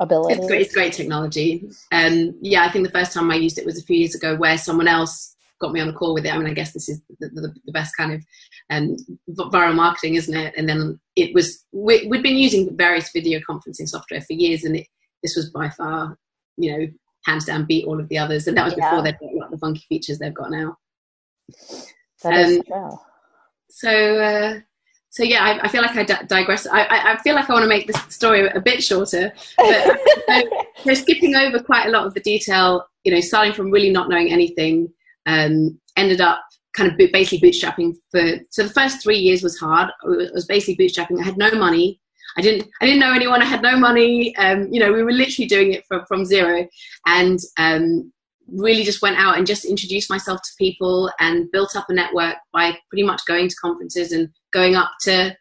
[0.00, 1.70] ability it's great, it's great technology.
[1.92, 4.16] And um, yeah i think the first time i used it was a few years
[4.16, 6.34] ago where someone else got me on a call with it.
[6.34, 8.24] I mean, I guess this is the, the, the best kind of
[8.70, 8.96] um,
[9.28, 10.54] viral marketing, isn't it?
[10.56, 14.76] And then it was we, had been using various video conferencing software for years, and
[14.76, 14.86] it,
[15.22, 16.18] this was by far,
[16.56, 16.86] you know,
[17.24, 18.46] hands down beat all of the others.
[18.46, 18.90] And that was yeah.
[18.90, 20.76] before they'd got a the funky features they've got now.
[22.22, 22.98] That um, is true.
[23.68, 24.18] So.
[24.18, 24.60] Uh,
[25.12, 26.68] so yeah, I, I, feel like I di- digress.
[26.68, 30.42] I, I, feel like I want to make this story a bit shorter, but so,
[30.84, 32.86] so skipping over quite a lot of the detail.
[33.02, 34.88] You know, starting from really not knowing anything
[35.26, 36.42] um, ended up
[36.74, 39.90] kind of basically bootstrapping for so the first three years was hard.
[40.04, 41.20] It was basically bootstrapping.
[41.20, 42.00] I had no money.
[42.36, 43.42] I didn't i didn't know anyone.
[43.42, 44.36] I had no money.
[44.36, 46.66] Um, you know we were literally doing it from, from zero.
[47.06, 48.12] And um,
[48.52, 52.36] really just went out and just introduced myself to people and built up a network
[52.52, 55.34] by pretty much going to conferences and going up to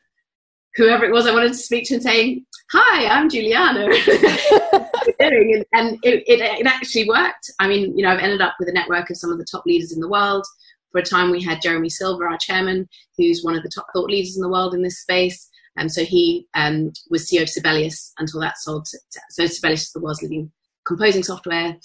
[0.76, 3.88] whoever it was I wanted to speak to and saying, "Hi, I'm Juliana,"
[5.20, 7.52] and, and it, it, it, actually worked.
[7.60, 9.66] I mean, you know, I've ended up with a network of some of the top
[9.66, 10.46] leaders in the world.
[10.92, 14.10] For a time, we had Jeremy Silver, our chairman, who's one of the top thought
[14.10, 15.50] leaders in the world in this space.
[15.78, 18.88] And so he um, was CEO of Sibelius until that sold.
[19.30, 20.52] So Sibelius is the world's leading
[20.86, 21.78] composing software,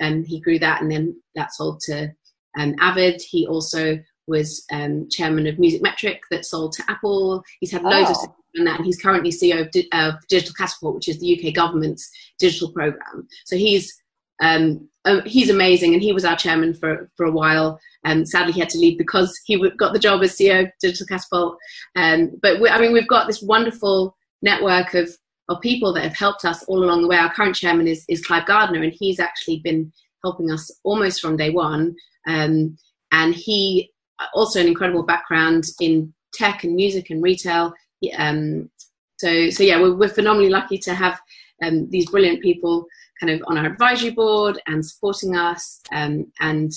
[0.00, 2.10] and he grew that, and then that sold to
[2.58, 3.22] um, Avid.
[3.22, 7.42] He also was um, chairman of Music Metric that sold to Apple.
[7.60, 8.24] He's had loads oh.
[8.24, 11.54] of and that, he's currently CEO of, Di- of, Digital Catapult, which is the UK
[11.54, 13.28] government's digital program.
[13.44, 13.92] So he's
[14.40, 17.80] um, uh, he's amazing, and he was our chairman for for a while.
[18.04, 21.06] And sadly, he had to leave because he got the job as CEO of Digital
[21.06, 21.58] Catapult.
[21.96, 25.10] Um, but we, I mean, we've got this wonderful network of
[25.48, 27.16] of people that have helped us all along the way.
[27.16, 31.36] Our current chairman is is Clive Gardner, and he's actually been helping us almost from
[31.36, 31.96] day one.
[32.26, 32.76] Um,
[33.10, 33.90] and he
[34.34, 37.72] also an incredible background in tech and music and retail.
[38.16, 38.70] Um,
[39.18, 41.20] so, so yeah, we're, we're phenomenally lucky to have
[41.62, 42.86] um, these brilliant people
[43.20, 46.72] kind of on our advisory board and supporting us um, and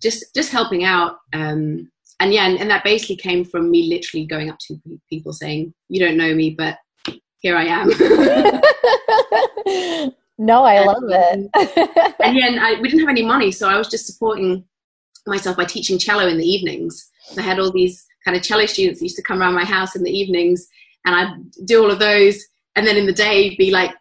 [0.00, 1.18] just just helping out.
[1.32, 5.32] Um, and yeah, and, and, that basically came from me literally going up to people
[5.32, 6.78] saying, "You don't know me, but
[7.38, 7.88] here I am."
[10.38, 11.50] no, I and, love it.
[12.22, 14.64] and yeah, and I, we didn't have any money, so I was just supporting
[15.26, 17.10] myself by teaching cello in the evenings.
[17.38, 20.02] I had all these kind of cello students used to come around my house in
[20.02, 20.68] the evenings,
[21.04, 22.44] and I'd do all of those,
[22.76, 23.92] and then in the day be like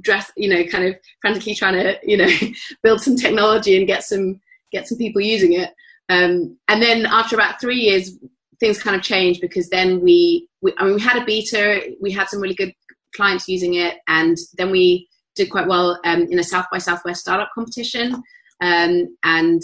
[0.00, 2.30] dress, you know, kind of frantically trying to, you know,
[2.82, 4.40] build some technology and get some
[4.72, 5.72] get some people using it.
[6.08, 8.18] Um, and then after about three years,
[8.60, 12.10] things kind of changed because then we, we, I mean, we had a beta, we
[12.10, 12.72] had some really good
[13.14, 17.20] clients using it, and then we did quite well um, in a South by Southwest
[17.20, 18.22] startup competition.
[18.62, 19.62] Um, and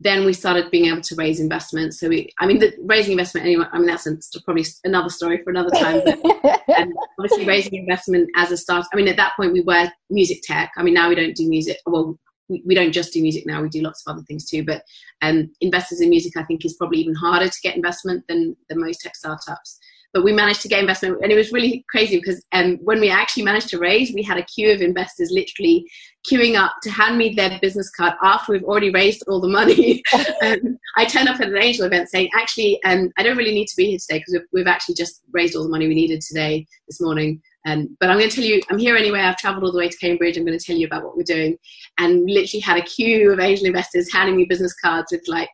[0.00, 1.94] then we started being able to raise investment.
[1.94, 3.66] So we, I mean, the, raising investment anyway.
[3.70, 6.00] I mean, that's a, probably another story for another time.
[6.04, 6.24] But
[6.78, 8.86] um, obviously, raising investment as a start.
[8.92, 10.72] I mean, at that point, we were music tech.
[10.76, 11.76] I mean, now we don't do music.
[11.84, 13.60] Well, we, we don't just do music now.
[13.60, 14.64] We do lots of other things too.
[14.64, 14.82] But
[15.20, 18.80] um, investors in music, I think, is probably even harder to get investment than than
[18.80, 19.78] most tech startups
[20.12, 23.10] but we managed to get investment and it was really crazy because um, when we
[23.10, 25.84] actually managed to raise we had a queue of investors literally
[26.28, 30.02] queuing up to hand me their business card after we've already raised all the money
[30.42, 33.66] um, i turned up at an angel event saying actually um, i don't really need
[33.66, 36.20] to be here today because we've, we've, actually just raised all the money we needed
[36.20, 39.20] today this morning um, but I'm going to tell you, I'm here anyway.
[39.20, 40.36] I've traveled all the way to Cambridge.
[40.36, 41.58] I'm going to tell you about what we're doing.
[41.98, 45.50] And literally had a queue of angel investors handing me business cards with like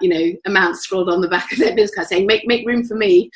[0.00, 2.84] you know amounts scrawled on the back of their business card saying make make room
[2.84, 3.30] for me.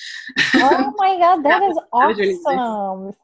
[0.55, 3.14] Oh my god that, that is was, awesome really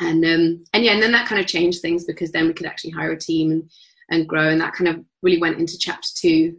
[0.00, 2.66] and um and yeah and then that kind of changed things because then we could
[2.66, 3.70] actually hire a team and
[4.10, 6.56] and grow and that kind of really went into chapter two.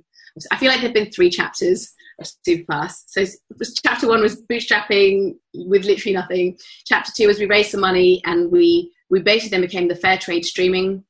[0.51, 3.03] I feel like there've been three chapters of Supapass.
[3.07, 3.25] So
[3.85, 6.57] chapter one was bootstrapping with literally nothing.
[6.85, 10.17] Chapter two was we raised some money and we we basically then became the fair
[10.17, 11.03] trade streaming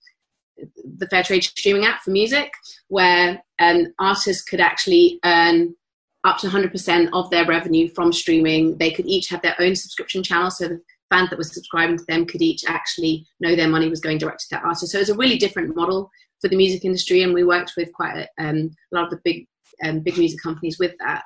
[0.98, 2.52] the fair trade streaming app for music
[2.88, 5.76] where um, artists could actually earn
[6.24, 8.78] up to 100% of their revenue from streaming.
[8.78, 12.06] They could each have their own subscription channel, so the fans that were subscribing to
[12.08, 14.92] them could each actually know their money was going direct to that artist.
[14.92, 16.10] So it's a really different model
[16.42, 19.22] for the music industry, and we worked with quite a, um, a lot of the
[19.24, 19.48] big
[19.84, 21.24] um, big music companies with that.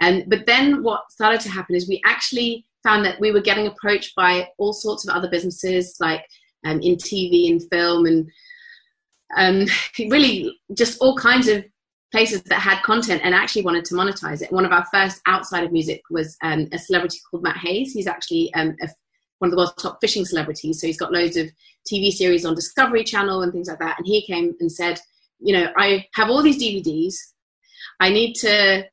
[0.00, 3.66] Um, but then what started to happen is we actually found that we were getting
[3.66, 6.24] approached by all sorts of other businesses, like
[6.64, 8.30] um, in TV and film and
[9.36, 9.66] um,
[9.98, 11.64] really just all kinds of
[12.10, 14.52] places that had content and actually wanted to monetize it.
[14.52, 17.92] One of our first outside of music was um, a celebrity called Matt Hayes.
[17.92, 18.88] He's actually um, a,
[19.38, 20.80] one of the world's top fishing celebrities.
[20.80, 21.50] So he's got loads of
[21.90, 23.98] TV series on Discovery Channel and things like that.
[23.98, 24.98] And he came and said,
[25.38, 27.14] you know, I have all these DVDs.
[28.00, 28.84] I need to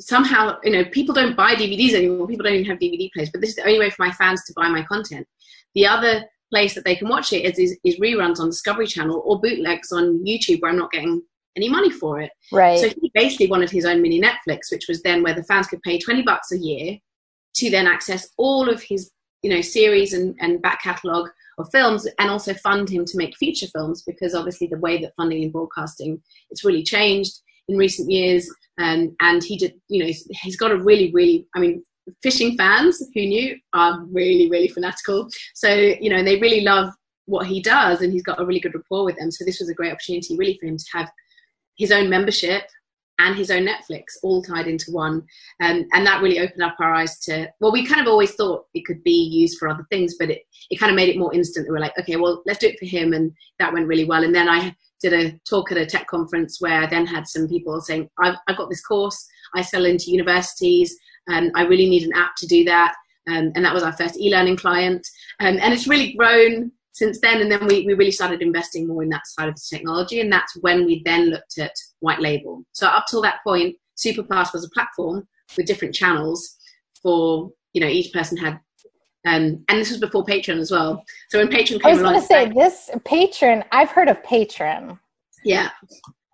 [0.00, 2.26] somehow, you know, people don't buy DVDs anymore.
[2.26, 4.42] People don't even have DVD players, but this is the only way for my fans
[4.46, 5.26] to buy my content.
[5.74, 9.22] The other place that they can watch it is, is, is reruns on Discovery Channel
[9.24, 11.22] or bootlegs on YouTube where I'm not getting
[11.56, 12.30] any money for it.
[12.52, 12.78] Right.
[12.78, 15.82] So he basically wanted his own mini Netflix, which was then where the fans could
[15.82, 16.98] pay 20 bucks a year
[17.56, 19.10] to then access all of his,
[19.42, 23.36] you know, series and, and back catalogue of films and also fund him to make
[23.36, 28.10] feature films because obviously the way that funding in broadcasting it's really changed in recent
[28.10, 28.48] years.
[28.78, 31.82] Um, and he did, you know, he's got a really, really, I mean,
[32.22, 35.28] fishing fans who knew are really, really fanatical.
[35.54, 36.92] So, you know, they really love
[37.26, 39.30] what he does and he's got a really good rapport with them.
[39.30, 41.10] So this was a great opportunity really for him to have
[41.76, 42.64] his own membership
[43.18, 45.24] and his own Netflix all tied into one.
[45.60, 48.66] Um, and that really opened up our eyes to, well, we kind of always thought
[48.74, 51.34] it could be used for other things, but it, it kind of made it more
[51.34, 51.66] instant.
[51.66, 53.12] We were like, okay, well, let's do it for him.
[53.12, 54.22] And that went really well.
[54.22, 57.48] And then I did a talk at a tech conference where I then had some
[57.48, 60.96] people saying, I've, I've got this course, I sell into universities,
[61.28, 62.94] and I really need an app to do that.
[63.28, 65.06] Um, and that was our first e-learning client.
[65.40, 67.40] Um, and it's really grown since then.
[67.40, 70.20] And then we, we really started investing more in that side of the technology.
[70.20, 72.64] And that's when we then looked at white label.
[72.72, 76.56] So up till that point, Supapass was a platform with different channels
[77.02, 78.60] for, you know, each person had
[79.26, 81.04] um, and this was before Patreon as well.
[81.28, 83.64] So when Patreon came I was going to say this Patreon.
[83.72, 84.98] I've heard of Patreon.
[85.44, 85.70] Yeah.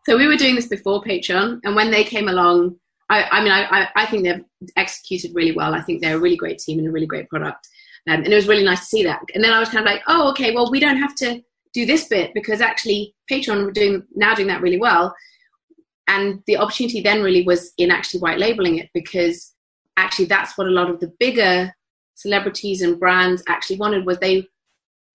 [0.06, 2.76] So we were doing this before Patreon, and when they came along,
[3.10, 4.44] I, I mean, I, I think they've
[4.76, 5.74] executed really well.
[5.74, 7.68] I think they're a really great team and a really great product,
[8.08, 9.20] um, and it was really nice to see that.
[9.34, 11.42] And then I was kind of like, oh, okay, well, we don't have to
[11.74, 15.14] do this bit because actually Patreon were doing now doing that really well.
[16.06, 19.54] And the opportunity then really was in actually white labeling it because
[19.96, 21.74] actually that's what a lot of the bigger
[22.14, 24.46] celebrities and brands actually wanted was they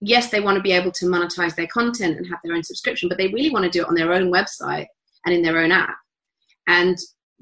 [0.01, 3.07] yes they want to be able to monetize their content and have their own subscription
[3.09, 4.87] but they really want to do it on their own website
[5.25, 5.95] and in their own app
[6.67, 6.97] and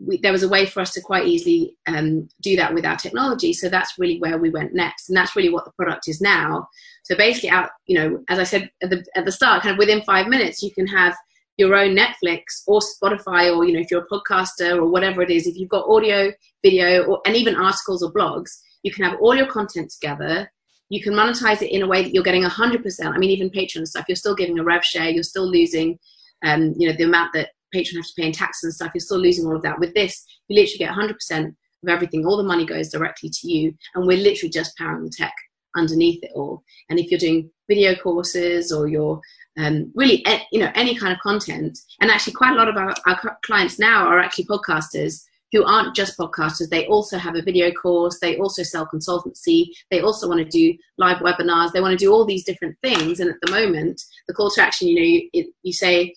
[0.06, 2.96] we, there was a way for us to quite easily um, do that with our
[2.96, 6.22] technology so that's really where we went next and that's really what the product is
[6.22, 6.68] now
[7.04, 9.80] so basically out you know as i said at the, at the start kind of
[9.80, 11.16] within five minutes you can have
[11.58, 15.32] your own netflix or spotify or you know if you're a podcaster or whatever it
[15.32, 16.32] is if you've got audio
[16.64, 18.52] video or, and even articles or blogs
[18.88, 20.52] you can have all your content together.
[20.90, 23.06] You can monetize it in a way that you're getting 100%.
[23.06, 25.10] I mean, even Patreon stuff, you're still giving a rev share.
[25.10, 26.00] You're still losing,
[26.46, 28.92] um, you know, the amount that Patreon has to pay in taxes and stuff.
[28.94, 29.80] You're still losing all of that.
[29.80, 32.26] With this, you literally get 100% of everything.
[32.26, 33.74] All the money goes directly to you.
[33.96, 35.34] And we're literally just powering the tech
[35.76, 36.64] underneath it all.
[36.90, 39.22] And if you're doing video courses or you're
[39.58, 42.94] um, really, you know, any kind of content, and actually quite a lot of our,
[43.06, 46.70] our clients now are actually podcasters who aren't just podcasters.
[46.70, 48.20] They also have a video course.
[48.20, 49.68] They also sell consultancy.
[49.90, 51.72] They also want to do live webinars.
[51.72, 53.20] They want to do all these different things.
[53.20, 56.14] And at the moment, the call to action, you know, you, you say,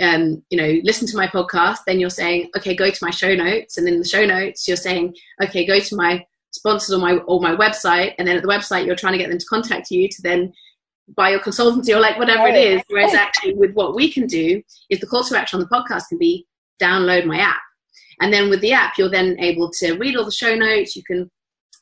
[0.00, 1.78] um, you know, listen to my podcast.
[1.86, 3.78] Then you're saying, okay, go to my show notes.
[3.78, 7.40] And then the show notes, you're saying, okay, go to my sponsors or my or
[7.40, 8.14] my website.
[8.18, 10.52] And then at the website, you're trying to get them to contact you to then
[11.16, 12.82] buy your consultancy or like whatever it is.
[12.88, 16.08] Whereas actually, with what we can do, is the call to action on the podcast
[16.08, 16.46] can be
[16.80, 17.60] download my app
[18.20, 20.96] and then with the app, you're then able to read all the show notes.
[20.96, 21.30] You can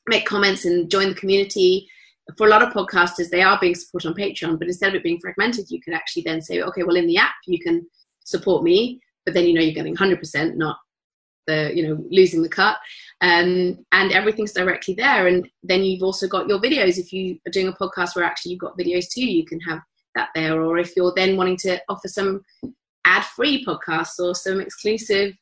[0.07, 1.89] make comments and join the community.
[2.37, 5.03] For a lot of podcasters, they are being supported on Patreon, but instead of it
[5.03, 7.87] being fragmented, you can actually then say, okay, well, in the app, you can
[8.25, 10.79] support me, but then you know you're getting 100%, not
[11.47, 12.77] the you know losing the cut.
[13.21, 15.27] Um, and everything's directly there.
[15.27, 16.99] And then you've also got your videos.
[16.99, 19.81] If you are doing a podcast where actually you've got videos too you can have
[20.15, 20.63] that there.
[20.63, 22.43] Or if you're then wanting to offer some
[23.05, 25.35] ad free podcasts or some exclusive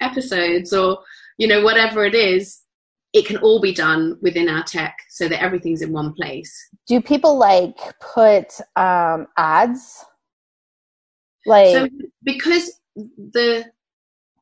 [0.00, 0.98] episodes or
[1.38, 2.60] you know whatever it is
[3.14, 6.52] it can all be done within our tech so that everything's in one place
[6.86, 10.04] do people like put um, ads
[11.46, 11.88] like so
[12.22, 12.80] because
[13.32, 13.64] the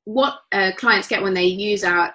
[0.05, 2.13] what uh, clients get when they use our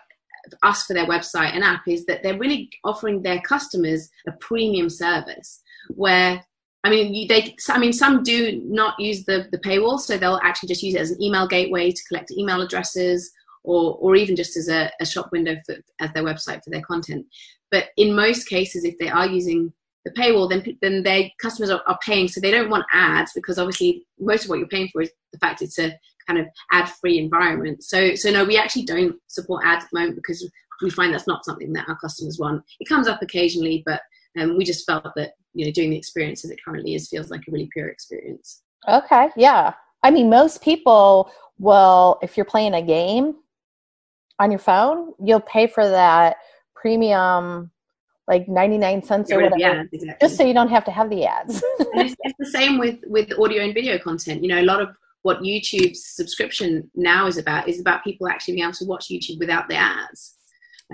[0.63, 4.89] us for their website and app is that they're really offering their customers a premium
[4.89, 6.43] service where
[6.83, 7.53] I mean, you, they.
[7.67, 11.01] I mean, some do not use the the paywall, so they'll actually just use it
[11.01, 13.29] as an email gateway to collect email addresses,
[13.67, 16.81] or or even just as a, a shop window for, as their website for their
[16.81, 17.25] content.
[17.69, 19.73] But in most cases, if they are using
[20.05, 23.59] the paywall, then then their customers are, are paying, so they don't want ads because
[23.59, 27.17] obviously most of what you're paying for is the fact it's a kind of ad-free
[27.17, 27.83] environment.
[27.83, 30.49] So so no, we actually don't support ads at the moment because
[30.81, 32.63] we find that's not something that our customers want.
[32.79, 34.01] It comes up occasionally, but
[34.39, 37.31] um, we just felt that you know doing the experience as it currently is feels
[37.31, 42.73] like a really pure experience okay yeah I mean, most people will, if you're playing
[42.73, 43.35] a game
[44.39, 46.37] on your phone, you'll pay for that
[46.75, 47.71] premium
[48.27, 50.27] like 99 cents or whatever ads, exactly.
[50.27, 51.63] just so you don't have to have the ads.
[51.99, 54.43] It's, it's, the same with with audio and video content.
[54.43, 54.89] You know a lot of
[55.23, 59.39] what youtube's subscription now is about is about people actually being able to watch youtube
[59.39, 60.35] without the ads.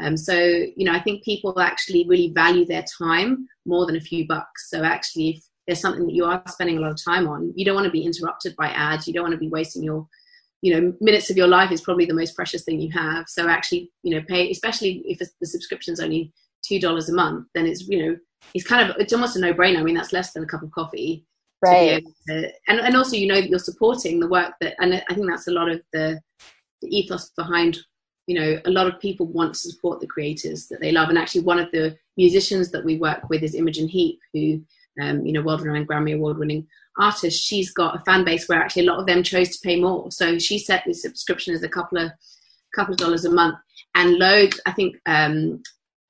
[0.01, 4.01] Um, so you know i think people actually really value their time more than a
[4.01, 4.69] few bucks.
[4.69, 7.65] So actually if there's something that you are spending a lot of time on you
[7.65, 9.07] don't want to be interrupted by ads.
[9.07, 10.07] You don't want to be wasting your
[10.63, 13.49] you know minutes of your life is probably the most precious thing you have so
[13.49, 17.87] actually you know pay especially if the subscription's only two dollars a month, then it's
[17.87, 18.17] you know
[18.53, 19.79] it's kind of it's almost a no brainer.
[19.79, 21.25] I mean, that's less than a cup of coffee.
[21.61, 22.03] Right.
[22.27, 25.27] To, and and also you know that you're supporting the work that, and I think
[25.29, 26.19] that's a lot of the,
[26.81, 27.77] the ethos behind.
[28.25, 31.17] You know, a lot of people want to support the creators that they love, and
[31.17, 34.61] actually, one of the musicians that we work with is Imogen Heap, who
[35.01, 37.43] um, you know, world-renowned Grammy award-winning artist.
[37.43, 40.11] She's got a fan base where actually a lot of them chose to pay more.
[40.11, 42.11] So she set the subscription as a couple of
[42.75, 43.57] couple of dollars a month,
[43.95, 44.59] and loads.
[44.65, 45.61] I think um,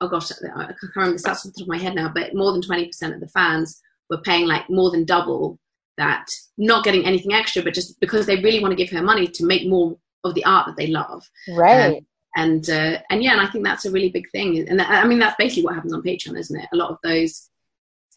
[0.03, 2.35] oh gosh, I can't remember the stats off the top of my head now, but
[2.35, 5.59] more than 20% of the fans were paying like more than double
[5.97, 9.27] that, not getting anything extra, but just because they really want to give her money
[9.27, 11.23] to make more of the art that they love.
[11.49, 11.97] Right.
[11.97, 14.67] Um, and uh, and yeah, and I think that's a really big thing.
[14.67, 16.67] And I mean, that's basically what happens on Patreon, isn't it?
[16.73, 17.49] A lot of those,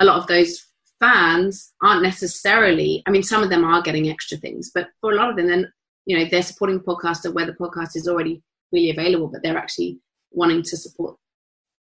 [0.00, 0.64] a lot of those
[1.00, 3.02] fans aren't necessarily.
[3.06, 5.48] I mean, some of them are getting extra things, but for a lot of them,
[5.48, 5.72] then
[6.06, 9.58] you know, they're supporting the podcaster where the podcast is already really available, but they're
[9.58, 9.98] actually
[10.30, 11.16] wanting to support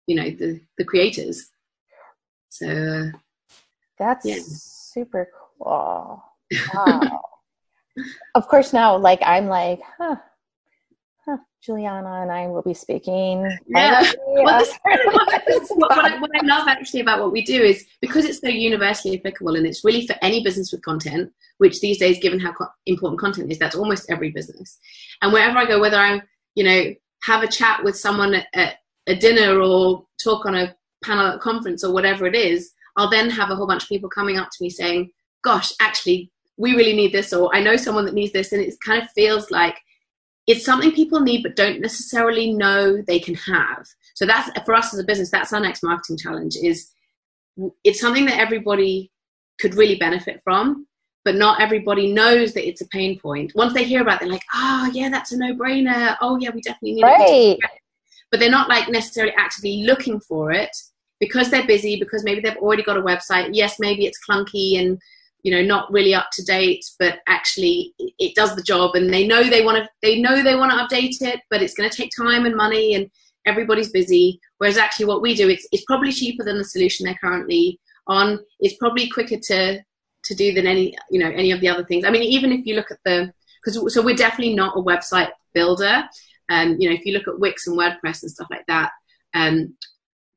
[0.06, 1.50] you know the the creators
[2.48, 3.18] so uh,
[3.98, 4.38] that's yeah.
[4.46, 6.22] super cool
[6.74, 7.20] wow
[8.34, 10.16] of course now like i'm like huh
[11.26, 13.50] Huh, Juliana and I will be speaking.
[13.66, 14.10] Yeah.
[14.26, 14.58] Well,
[15.46, 18.40] this, what, what, I, what, I, love actually about what we do is because it's
[18.40, 22.40] so universally applicable and it's really for any business with content, which these days, given
[22.40, 24.76] how co- important content is, that's almost every business.
[25.22, 26.20] And wherever I go, whether I'm,
[26.56, 28.74] you know, have a chat with someone at, at
[29.06, 33.10] a dinner or talk on a panel at a conference or whatever it is, I'll
[33.10, 35.10] then have a whole bunch of people coming up to me saying,
[35.44, 38.52] gosh, actually, we really need this, or I know someone that needs this.
[38.52, 39.76] And it kind of feels like
[40.46, 43.86] it's something people need but don't necessarily know they can have.
[44.14, 46.90] So that's for us as a business, that's our next marketing challenge is
[47.84, 49.10] it's something that everybody
[49.58, 50.86] could really benefit from,
[51.24, 53.52] but not everybody knows that it's a pain point.
[53.54, 56.16] Once they hear about it, they're like, oh yeah, that's a no-brainer.
[56.20, 57.58] Oh yeah, we definitely need right.
[57.60, 57.60] it
[58.34, 60.76] but they're not like necessarily actively looking for it
[61.20, 64.98] because they're busy because maybe they've already got a website yes maybe it's clunky and
[65.44, 69.26] you know not really up to date but actually it does the job and they
[69.26, 71.96] know they want to they know they want to update it but it's going to
[71.96, 73.08] take time and money and
[73.46, 74.40] everybody's busy.
[74.58, 78.38] Whereas actually what we do it's, it's probably cheaper than the solution they're currently on.
[78.60, 79.80] It's probably quicker to
[80.24, 82.04] to do than any you know any of the other things.
[82.04, 85.30] I mean even if you look at the because so we're definitely not a website
[85.54, 86.04] builder.
[86.50, 88.90] Um, you know, if you look at Wix and WordPress and stuff like that,
[89.32, 89.74] um,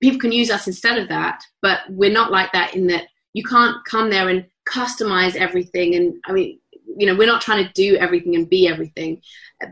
[0.01, 1.41] people can use us instead of that.
[1.61, 5.95] But we're not like that in that you can't come there and customize everything.
[5.95, 6.59] And I mean,
[6.97, 9.21] you know, we're not trying to do everything and be everything.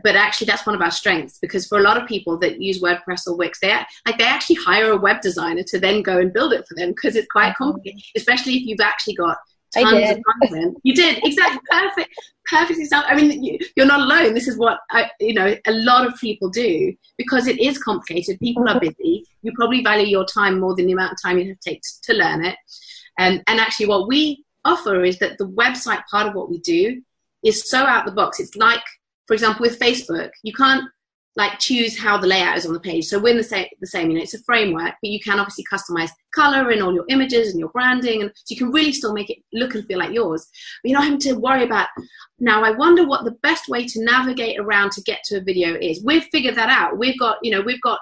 [0.02, 2.82] But actually, that's one of our strengths because for a lot of people that use
[2.82, 3.72] WordPress or Wix, they
[4.06, 6.90] like they actually hire a web designer to then go and build it for them
[6.90, 9.36] because it's quite complicated, especially if you've actually got
[9.74, 10.76] tons of content.
[10.82, 12.14] You did exactly perfect,
[12.46, 13.10] perfect example.
[13.10, 14.34] I mean, you, are not alone.
[14.34, 18.38] This is what I, you know a lot of people do because it is complicated.
[18.40, 18.88] People are mm-hmm.
[18.98, 19.24] busy.
[19.42, 21.82] You probably value your time more than the amount of time you have to take
[21.82, 22.56] to, to learn it.
[23.18, 27.00] And and actually, what we offer is that the website part of what we do
[27.44, 28.40] is so out the box.
[28.40, 28.82] It's like,
[29.26, 30.84] for example, with Facebook, you can't
[31.36, 33.04] like choose how the layout is on the page.
[33.04, 35.64] So we're the same, the same, you know, it's a framework, but you can obviously
[35.70, 39.12] customize color and all your images and your branding, and so you can really still
[39.12, 40.48] make it look and feel like yours.
[40.82, 41.88] But you're not having to worry about.
[42.38, 45.76] Now, I wonder what the best way to navigate around to get to a video
[45.78, 46.02] is.
[46.02, 46.98] We've figured that out.
[46.98, 47.98] We've got, you know, we've got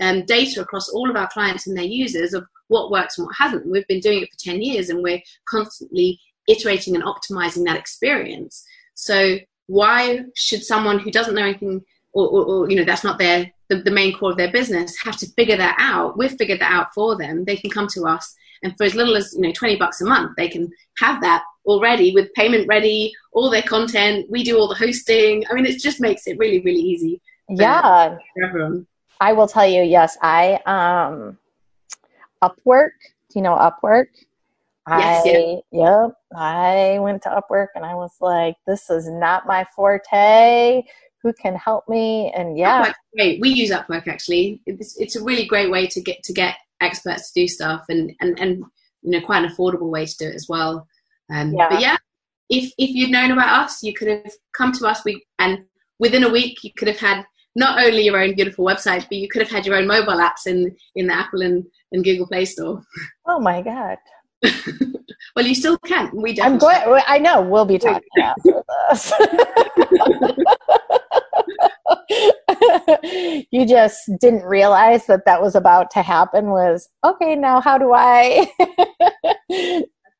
[0.00, 3.36] um, data across all of our clients and their users of what works and what
[3.36, 3.66] hasn't.
[3.66, 8.64] We've been doing it for ten years, and we're constantly iterating and optimizing that experience.
[8.94, 13.18] So why should someone who doesn't know anything or, or, or, you know that's not
[13.18, 16.18] their the, the main core of their business have to figure that out?
[16.18, 17.44] We've figured that out for them.
[17.44, 20.04] They can come to us and for as little as you know 20 bucks a
[20.04, 20.68] month they can
[20.98, 24.26] have that already with payment ready all their content.
[24.30, 25.44] We do all the hosting.
[25.50, 28.16] I mean it just makes it really really easy for, yeah.
[28.42, 28.86] everyone.
[29.20, 31.36] I will tell you yes i um
[32.42, 32.90] upwork
[33.30, 34.06] do you know upwork
[34.90, 36.06] Yes, I, yeah.
[36.06, 36.14] Yep.
[36.34, 40.82] I went to Upwork and I was like, this is not my forte
[41.22, 45.44] who can help me and yeah great we use upwork actually it's, it's a really
[45.44, 48.62] great way to get to get experts to do stuff and and and
[49.02, 50.86] you know quite an affordable way to do it as well
[51.30, 51.68] um, yeah.
[51.68, 51.96] but yeah
[52.48, 55.04] if if you'd known about us, you could have come to us.
[55.04, 55.64] We and
[55.98, 57.26] within a week, you could have had
[57.58, 60.46] not only your own beautiful website, but you could have had your own mobile apps
[60.46, 62.82] in in the Apple and, and Google Play Store.
[63.26, 63.98] Oh my god!
[65.34, 66.10] well, you still can.
[66.14, 66.40] We.
[66.40, 67.02] I'm going.
[67.06, 69.12] I know we'll be talking after this.
[73.50, 76.50] you just didn't realize that that was about to happen.
[76.50, 77.34] Was okay.
[77.34, 78.48] Now, how do I?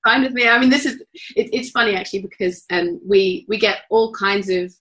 [0.04, 0.48] Fine with me.
[0.48, 1.00] I mean, this is
[1.36, 4.74] it, it's funny actually because um, we we get all kinds of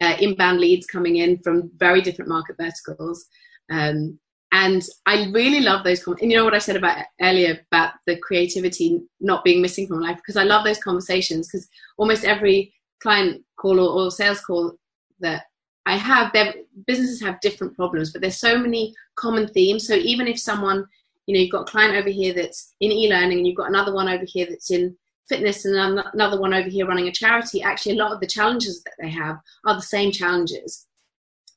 [0.00, 3.26] uh, inbound leads coming in from very different market verticals.
[3.70, 4.18] Um,
[4.52, 6.02] and I really love those.
[6.02, 9.86] Com- and you know what I said about earlier about the creativity not being missing
[9.86, 11.68] from life because I love those conversations because
[11.98, 14.72] almost every client call or, or, sales call
[15.20, 15.44] that
[15.84, 16.54] I have, their
[16.86, 19.86] businesses have different problems, but there's so many common themes.
[19.86, 20.86] So even if someone,
[21.26, 23.94] you know, you've got a client over here that's in e-learning and you've got another
[23.94, 24.96] one over here that's in
[25.28, 28.82] fitness and another one over here running a charity, actually a lot of the challenges
[28.84, 30.86] that they have are the same challenges.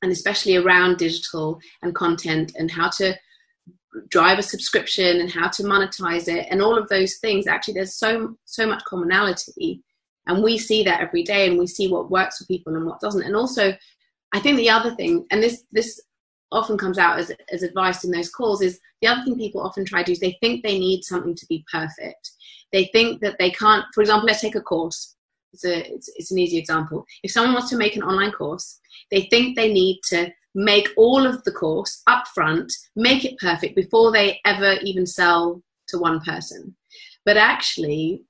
[0.02, 3.18] And especially around digital and content and how to
[4.08, 7.46] drive a subscription and how to monetize it and all of those things.
[7.46, 9.82] Actually, there's so so much commonality.
[10.26, 13.00] And we see that every day and we see what works for people and what
[13.00, 13.24] doesn't.
[13.24, 13.74] And also
[14.32, 16.00] I think the other thing, and this this
[16.52, 19.84] often comes out as, as advice in those calls, is the other thing people often
[19.84, 22.30] try to do is they think they need something to be perfect.
[22.72, 25.16] They think that they can't, for example, let's take a course.
[25.52, 27.04] It's, a, it's, it's an easy example.
[27.22, 28.78] If someone wants to make an online course,
[29.10, 33.74] they think they need to make all of the course up front, make it perfect
[33.76, 36.76] before they ever even sell to one person.
[37.24, 38.24] But actually,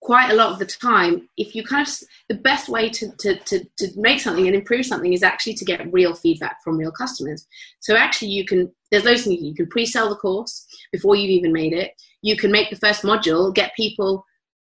[0.00, 1.94] quite a lot of the time, if you kind of,
[2.28, 5.64] the best way to, to, to, to make something and improve something is actually to
[5.64, 7.46] get real feedback from real customers.
[7.80, 11.52] So actually you can, there's those things, you can pre-sell the course before you've even
[11.52, 11.92] made it.
[12.22, 14.24] You can make the first module, get people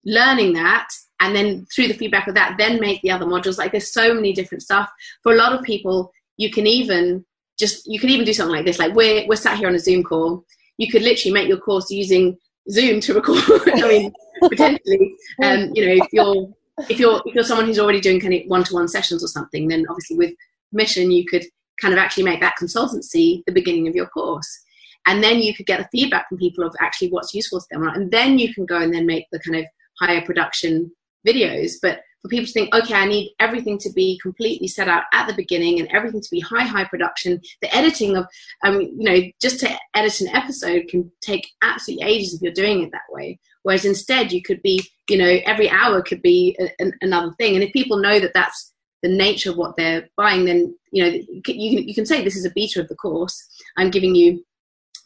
[0.06, 0.88] learning that,
[1.20, 3.58] and then through the feedback of that, then make the other modules.
[3.58, 4.90] Like there's so many different stuff.
[5.24, 7.26] For a lot of people, you can even
[7.60, 8.80] just, you can even do something like this.
[8.80, 10.46] Like we're, we're sat here on a Zoom call.
[10.78, 12.38] You could literally make your course using
[12.70, 13.44] Zoom to record.
[13.68, 15.16] I mean, potentially.
[15.44, 16.48] Um, you know, if you're
[16.90, 19.86] if you're if you're someone who's already doing kind of one-to-one sessions or something, then
[19.90, 20.34] obviously with
[20.72, 21.46] permission you could
[21.80, 24.64] kind of actually make that consultancy the beginning of your course.
[25.08, 27.84] And then you could get the feedback from people of actually what's useful to them.
[27.84, 29.66] And then you can go and then make the kind of
[30.00, 30.92] higher production
[31.26, 31.74] videos.
[31.82, 35.28] But for people to think, okay, I need everything to be completely set out at
[35.28, 37.42] the beginning and everything to be high, high production.
[37.62, 38.28] The editing of,
[38.64, 42.84] um, you know, just to edit an episode can take absolutely ages if you're doing
[42.84, 43.40] it that way.
[43.64, 47.56] Whereas instead, you could be, you know, every hour could be a, a, another thing.
[47.56, 48.72] And if people know that that's
[49.02, 52.36] the nature of what they're buying, then, you know, you can, you can say this
[52.36, 53.48] is a beta of the course.
[53.78, 54.44] I'm giving you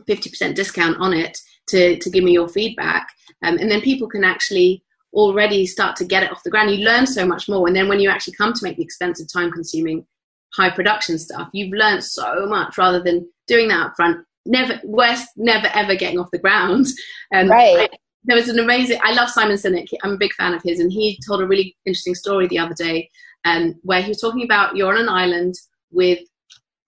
[0.08, 1.38] 50% discount on it
[1.70, 3.08] to, to give me your feedback.
[3.44, 4.84] Um, and then people can actually
[5.14, 6.72] already start to get it off the ground.
[6.72, 7.68] You learn so much more.
[7.68, 10.06] And then when you actually come to make the expensive, time consuming,
[10.54, 14.26] high production stuff, you've learned so much rather than doing that up front.
[14.46, 16.88] Never, worst, never ever getting off the ground.
[17.34, 17.90] Um, right.
[17.92, 19.88] I, there was an amazing, I love Simon Sinek.
[20.04, 20.80] I'm a big fan of his.
[20.80, 23.10] And he told a really interesting story the other day
[23.46, 25.56] um, where he was talking about you're on an island
[25.92, 26.20] with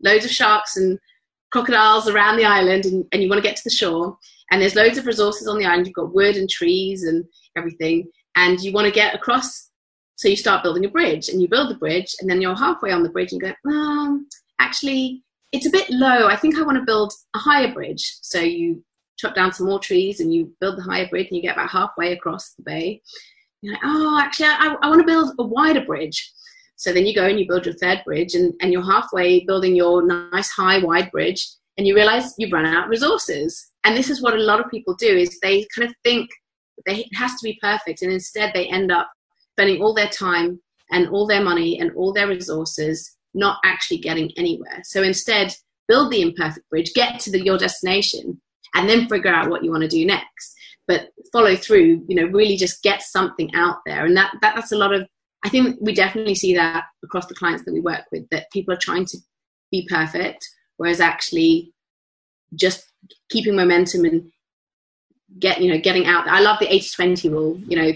[0.04, 1.00] loads of sharks and
[1.52, 4.18] crocodiles around the island and, and you want to get to the shore
[4.52, 5.88] and there's loads of resources on the island.
[5.88, 7.26] You've got wood and trees and
[7.58, 9.70] everything and you want to get across.
[10.16, 12.92] So you start building a bridge and you build the bridge and then you're halfway
[12.92, 14.20] on the bridge and go, well,
[14.60, 16.28] actually, it's a bit low.
[16.28, 18.18] I think I want to build a higher bridge.
[18.22, 18.84] So you
[19.18, 21.70] chop down some more trees and you build the higher bridge and you get about
[21.70, 23.02] halfway across the bay.
[23.62, 26.32] You're like, oh, actually, I, I want to build a wider bridge.
[26.78, 29.76] So then you go and you build your third bridge and, and you're halfway building
[29.76, 31.46] your nice high wide bridge
[31.78, 33.72] and you realize you've run out of resources.
[33.84, 36.30] And this is what a lot of people do is they kind of think
[36.86, 38.02] they, it has to be perfect.
[38.02, 39.10] And instead, they end up
[39.54, 40.62] spending all their time
[40.92, 44.82] and all their money and all their resources not actually getting anywhere.
[44.84, 45.54] So instead,
[45.88, 48.40] build the imperfect bridge, get to the, your destination,
[48.76, 50.56] and then figure out what you want to do next.
[50.88, 54.06] But follow through, you know, really just get something out there.
[54.06, 55.08] And that, that that's a lot of,
[55.44, 58.74] I think we definitely see that across the clients that we work with, that people
[58.74, 59.18] are trying to
[59.72, 61.74] be perfect, whereas actually
[62.56, 62.86] just
[63.30, 64.32] keeping momentum and
[65.40, 66.34] get you know getting out there.
[66.34, 67.92] I love the 80-20 rule, you know,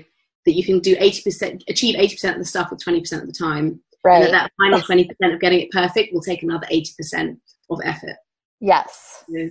[0.45, 3.81] that you can do 80% achieve 80% of the stuff with 20% of the time.
[4.03, 4.23] Right.
[4.23, 7.37] And that, that final 20% of getting it perfect will take another 80%
[7.69, 8.15] of effort.
[8.59, 9.23] Yes.
[9.27, 9.49] Yeah.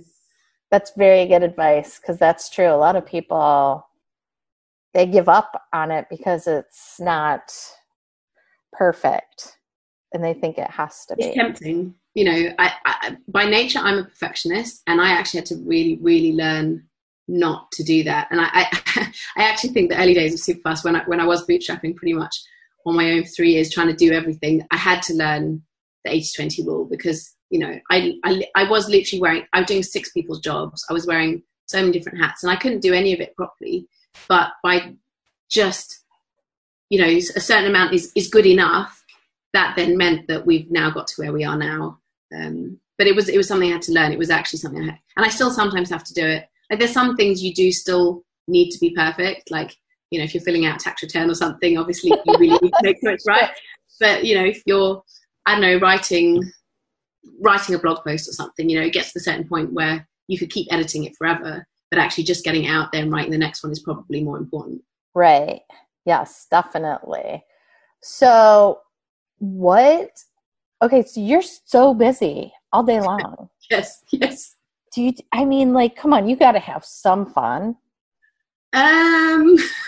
[0.69, 2.69] That's very good advice because that's true.
[2.69, 3.85] A lot of people
[4.93, 7.53] they give up on it because it's not
[8.73, 9.57] perfect
[10.13, 11.25] and they think it has to be.
[11.25, 11.95] It's tempting.
[12.13, 15.97] You know, I, I, by nature I'm a perfectionist and I actually had to really,
[16.01, 16.87] really learn
[17.27, 18.27] not to do that.
[18.31, 21.25] And I, I, I actually think the early days of Supapass, when I, when I
[21.25, 22.35] was bootstrapping pretty much
[22.85, 25.61] on my own for three years, trying to do everything, I had to learn
[26.03, 29.67] the 80 20 rule because, you know, I, I, I was literally wearing, I was
[29.67, 30.83] doing six people's jobs.
[30.89, 33.87] I was wearing so many different hats and I couldn't do any of it properly.
[34.27, 34.95] But by
[35.49, 36.03] just,
[36.91, 39.03] you know, a certain amount is, is good enough,
[39.53, 41.99] that then meant that we've now got to where we are now.
[42.35, 44.11] Um, but it was it was something I had to learn.
[44.11, 46.47] It was actually something I had, and I still sometimes have to do it.
[46.69, 49.49] Like there's some things you do still need to be perfect.
[49.49, 49.75] Like
[50.11, 52.71] you know, if you're filling out a tax return or something, obviously you really need
[52.71, 53.49] to make sure it's right.
[53.99, 55.01] But you know, if you're
[55.45, 56.43] I don't know writing
[57.39, 60.07] writing a blog post or something, you know, it gets to a certain point where
[60.27, 63.37] you could keep editing it forever, but actually just getting out there and writing the
[63.37, 64.83] next one is probably more important.
[65.15, 65.61] Right.
[66.05, 67.43] Yes, definitely.
[68.01, 68.79] So,
[69.37, 70.09] what?
[70.81, 73.49] Okay, so you're so busy all day long.
[73.69, 74.55] yes, yes.
[74.93, 75.13] Do you?
[75.31, 77.77] I mean, like, come on, you got to have some fun.
[78.73, 79.57] Um.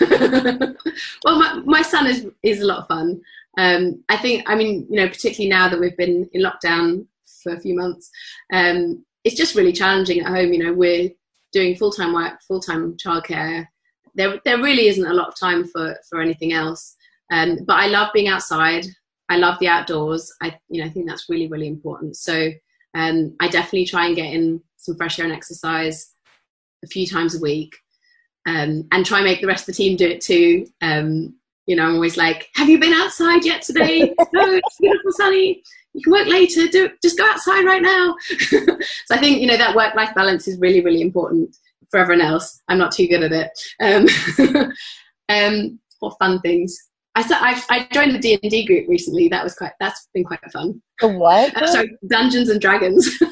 [1.24, 3.20] well, my my son is is a lot of fun.
[3.58, 4.48] Um, I think.
[4.48, 7.06] I mean, you know, particularly now that we've been in lockdown
[7.42, 8.10] for a few months,
[8.52, 10.52] um, it's just really challenging at home.
[10.52, 11.10] You know, we're
[11.52, 13.66] doing full time work, full time childcare.
[14.14, 16.96] There, there really isn't a lot of time for for anything else.
[17.32, 18.86] Um, but I love being outside.
[19.28, 20.32] I love the outdoors.
[20.42, 22.16] I, you know, I think that's really, really important.
[22.16, 22.50] So
[22.94, 26.12] um, I definitely try and get in some fresh air and exercise
[26.84, 27.74] a few times a week,
[28.46, 30.66] um, and try and make the rest of the team do it too.
[30.82, 31.34] Um,
[31.66, 34.00] you know, I'm always like, "Have you been outside yet today?
[34.32, 35.62] no, it's beautiful, sunny.
[35.94, 36.68] You can work later.
[36.68, 38.14] Do just go outside right now."
[38.50, 41.56] so I think you know that work-life balance is really, really important
[41.94, 42.60] for everyone else.
[42.66, 43.50] I'm not too good at it.
[43.80, 44.08] Um,
[45.28, 46.76] um, what fun things?
[47.14, 49.28] I, I, I joined the D and D group recently.
[49.28, 49.70] That was quite.
[49.78, 50.82] That's been quite fun.
[50.98, 51.56] The what?
[51.56, 53.08] Uh, sorry, Dungeons and Dragons.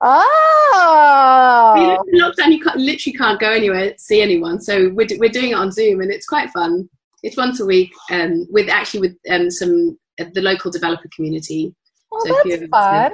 [0.00, 2.04] oh.
[2.06, 4.60] In lockdown, you can't, literally can't go anywhere, see anyone.
[4.60, 6.88] So we're we're doing it on Zoom, and it's quite fun.
[7.24, 11.74] It's once a week, um, with actually with um, some uh, the local developer community.
[12.12, 13.10] Oh, so that's fun.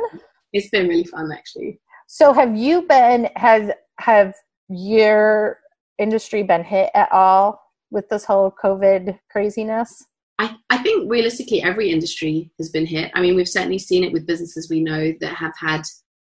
[0.53, 1.81] It's been really fun, actually.
[2.07, 4.35] So, have you been has have
[4.71, 5.59] your
[5.99, 7.61] industry been hit at all
[7.91, 10.05] with this whole COVID craziness?
[10.39, 13.11] I, I think realistically every industry has been hit.
[13.15, 15.83] I mean, we've certainly seen it with businesses we know that have had,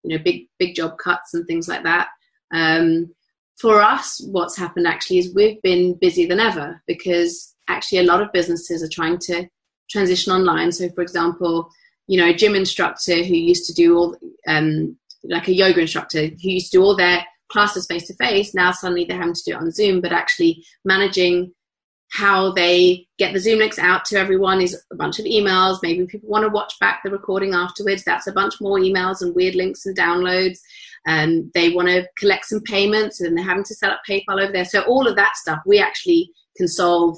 [0.03, 2.07] you know, big big job cuts and things like that.
[2.53, 3.13] Um,
[3.59, 8.21] for us, what's happened actually is we've been busier than ever because actually a lot
[8.21, 9.49] of businesses are trying to
[9.89, 10.71] transition online.
[10.71, 11.69] So, for example,
[12.07, 14.17] you know, a gym instructor who used to do all,
[14.47, 18.53] um, like a yoga instructor who used to do all their classes face to face.
[18.53, 21.53] Now suddenly they're having to do it on Zoom, but actually managing
[22.09, 25.79] how they get the Zoom links out to everyone is a bunch of emails.
[25.83, 28.03] Maybe people want to watch back the recording afterwards.
[28.03, 30.59] That's a bunch more emails and weird links and downloads.
[31.05, 34.41] And um, they want to collect some payments and they're having to set up PayPal
[34.41, 34.65] over there.
[34.65, 37.17] So all of that stuff we actually can solve,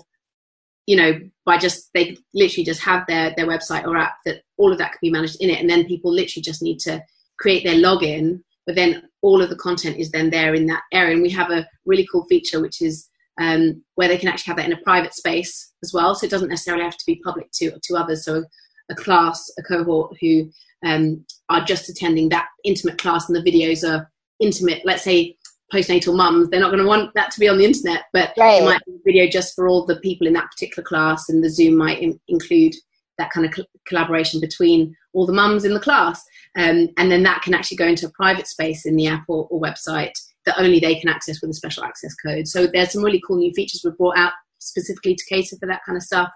[0.85, 4.71] you know, by just they literally just have their their website or app that all
[4.71, 7.01] of that can be managed in it, and then people literally just need to
[7.39, 11.13] create their login but then all of the content is then there in that area.
[11.13, 13.09] And we have a really cool feature which is
[13.39, 16.13] um, where they can actually have that in a private space as well.
[16.13, 18.25] So it doesn't necessarily have to be public to to others.
[18.25, 18.43] So
[18.89, 20.49] a class, a cohort who
[20.85, 24.09] um, are just attending that intimate class, and the videos are
[24.39, 24.81] intimate.
[24.85, 25.37] Let's say
[25.73, 28.61] postnatal mums, they're not going to want that to be on the internet, but right.
[28.61, 31.43] it might be a video just for all the people in that particular class, and
[31.43, 32.73] the Zoom might in- include
[33.19, 36.23] that kind of co- collaboration between all the mums in the class.
[36.57, 39.47] Um, and then that can actually go into a private space in the app or,
[39.51, 40.13] or, website
[40.45, 42.47] that only they can access with a special access code.
[42.47, 45.81] So there's some really cool new features we've brought out specifically to cater for that
[45.85, 46.29] kind of stuff.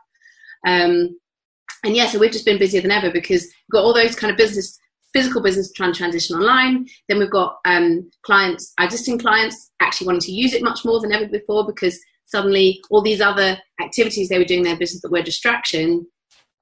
[0.68, 1.18] Um,
[1.84, 4.30] and yeah, so we've just been busier than ever because we've got all those kind
[4.30, 4.78] of business,
[5.14, 6.86] physical business trying to transition online.
[7.10, 11.12] Then we've got um, clients, existing clients actually wanting to use it much more than
[11.12, 15.12] ever before because suddenly all these other activities they were doing in their business that
[15.12, 16.06] were distraction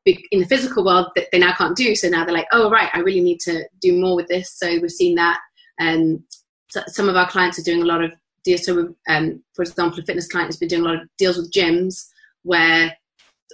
[0.06, 1.96] in the physical world that they now can't do.
[1.96, 4.58] So now they're like, oh, right, I really need to do more with this.
[4.58, 5.40] So we've seen that.
[5.80, 6.22] And
[6.70, 8.12] so some of our clients are doing a lot of
[8.44, 8.66] deals.
[8.66, 11.52] So, um, for example, a fitness client has been doing a lot of deals with
[11.52, 12.06] gyms
[12.44, 12.96] where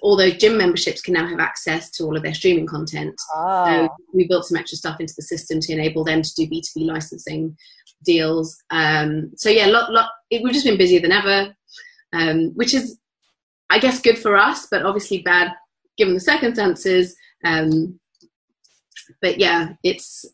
[0.01, 3.15] all those gym memberships can now have access to all of their streaming content.
[3.33, 3.65] Oh.
[3.65, 6.85] So we built some extra stuff into the system to enable them to do B2B
[6.85, 7.57] licensing
[8.05, 8.57] deals.
[8.69, 11.53] Um, so yeah, lot, lot, it, we've just been busier than ever,
[12.13, 12.99] um, which is,
[13.69, 15.51] I guess, good for us, but obviously bad
[15.97, 17.15] given the circumstances.
[17.43, 17.99] Um,
[19.21, 20.25] but yeah, it's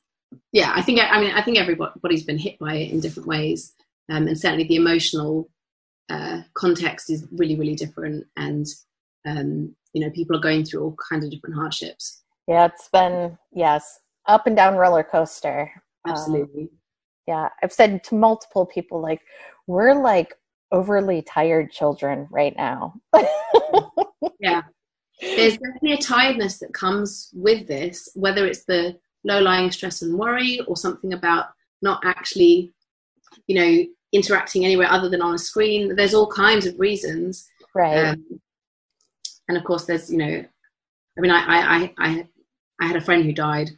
[0.52, 0.72] yeah.
[0.76, 3.74] I think I mean I think everybody's been hit by it in different ways,
[4.10, 5.50] um, and certainly the emotional
[6.10, 8.66] uh, context is really really different, and
[9.26, 12.24] um, you know people are going through all kinds of different hardships.
[12.48, 15.72] Yeah, it's been yes up and down roller coaster.
[16.06, 16.70] Um, Absolutely.
[17.28, 17.50] Yeah.
[17.62, 19.22] I've said to multiple people, like,
[19.68, 20.34] we're like
[20.72, 22.96] overly tired children right now.
[24.40, 24.62] yeah.
[25.36, 30.18] There's definitely a tiredness that comes with this, whether it's the low lying stress and
[30.18, 31.48] worry or something about
[31.82, 32.74] not actually,
[33.48, 35.96] you know, interacting anywhere other than on a screen.
[35.96, 37.48] There's all kinds of reasons.
[37.74, 38.10] Right.
[38.10, 38.42] Um,
[39.48, 40.46] and of course, there's, you know,
[41.18, 42.28] I mean, I, I, I,
[42.80, 43.70] I had a friend who died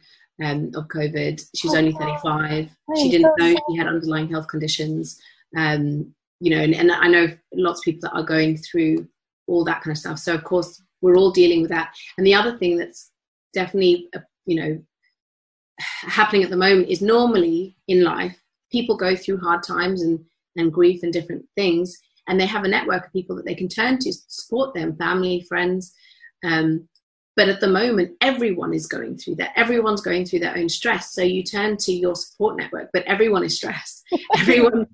[0.42, 1.44] um, of COVID.
[1.54, 2.70] She was only 35.
[2.96, 5.20] She didn't know she had underlying health conditions.
[5.56, 9.08] Um, you know, and, and I know lots of people that are going through
[9.46, 10.18] all that kind of stuff.
[10.18, 11.94] So of course, we're all dealing with that.
[12.16, 13.10] And the other thing that's
[13.52, 14.82] definitely, uh, you know,
[15.78, 18.36] happening at the moment is normally in life,
[18.72, 20.20] people go through hard times and,
[20.56, 21.96] and grief and different things,
[22.28, 25.44] and they have a network of people that they can turn to support them, family,
[25.48, 25.94] friends.
[26.44, 26.88] Um,
[27.36, 29.52] but at the moment, everyone is going through that.
[29.56, 31.12] Everyone's going through their own stress.
[31.12, 34.02] So you turn to your support network, but everyone is stressed.
[34.38, 34.86] everyone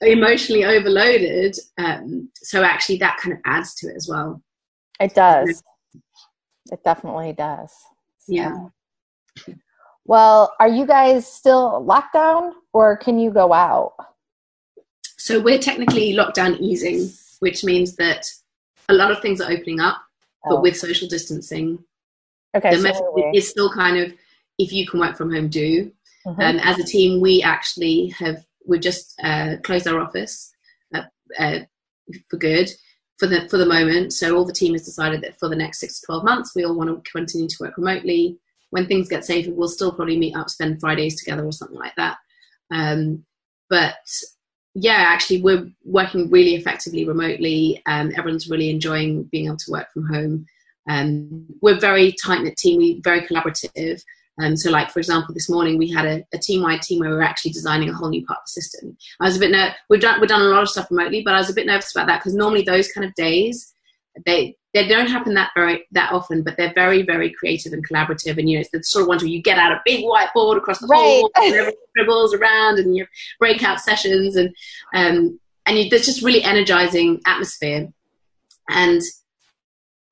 [0.00, 1.56] emotionally overloaded.
[1.78, 4.40] Um, so actually, that kind of adds to it as well.
[5.00, 5.62] It does.
[6.70, 7.72] It definitely does.
[8.18, 8.32] So.
[8.34, 8.66] Yeah.
[10.04, 13.94] Well, are you guys still locked down or can you go out?
[15.16, 18.26] So we're technically lockdown easing, which means that
[18.88, 19.98] a lot of things are opening up,
[20.46, 20.56] oh.
[20.56, 21.78] but with social distancing.
[22.54, 22.70] Okay.
[22.70, 24.12] The so message is still kind of
[24.58, 25.90] if you can work from home, do.
[26.26, 26.40] Mm-hmm.
[26.40, 30.52] Um, as a team, we actually have we've just uh, closed our office
[30.94, 31.02] uh,
[31.38, 31.60] uh,
[32.28, 32.70] for good
[33.20, 34.14] for the for the moment.
[34.14, 36.64] So all the team has decided that for the next six to twelve months, we
[36.64, 38.38] all want to continue to work remotely.
[38.70, 41.94] When things get safer, we'll still probably meet up, spend Fridays together or something like
[41.96, 42.16] that.
[42.70, 43.24] Um,
[43.68, 43.96] but
[44.74, 47.82] yeah, actually, we're working really effectively remotely.
[47.86, 50.46] Um, everyone's really enjoying being able to work from home.
[50.88, 52.78] Um, we're very tight knit team.
[52.78, 54.02] We're very collaborative.
[54.40, 57.16] Um, so, like for example, this morning we had a, a team-wide team where we
[57.16, 58.96] were actually designing a whole new part of the system.
[59.20, 61.34] I was a bit ner- we've done we've done a lot of stuff remotely, but
[61.34, 63.72] I was a bit nervous about that because normally those kind of days
[64.24, 68.38] they they don't happen that very that often, but they're very very creative and collaborative.
[68.38, 70.56] And you know, it's the sort of ones where you get out a big whiteboard
[70.56, 70.98] across the right.
[70.98, 74.54] whole and everyone scribbles around, and your breakout sessions, and
[74.94, 77.88] um, and you, there's just really energizing atmosphere.
[78.68, 79.00] And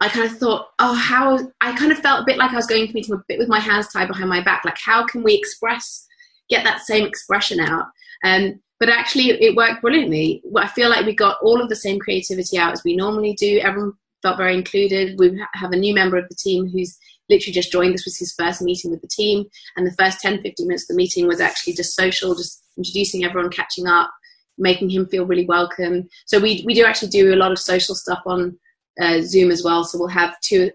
[0.01, 2.67] I kind of thought, oh, how I kind of felt a bit like I was
[2.67, 4.65] going to meeting a bit with my hands tied behind my back.
[4.65, 6.07] Like, how can we express,
[6.49, 7.87] get that same expression out?
[8.25, 10.43] Um, but actually, it worked brilliantly.
[10.57, 13.59] I feel like we got all of the same creativity out as we normally do.
[13.59, 13.93] Everyone
[14.23, 15.19] felt very included.
[15.19, 16.97] We have a new member of the team who's
[17.29, 17.95] literally just joined.
[17.95, 19.47] This was his first meeting with the team.
[19.77, 23.25] And the first 10, 15 minutes of the meeting was actually just social, just introducing
[23.25, 24.11] everyone, catching up,
[24.57, 26.09] making him feel really welcome.
[26.27, 28.59] So we, we do actually do a lot of social stuff on
[29.01, 29.85] uh, Zoom as well.
[29.85, 30.71] So we'll have two,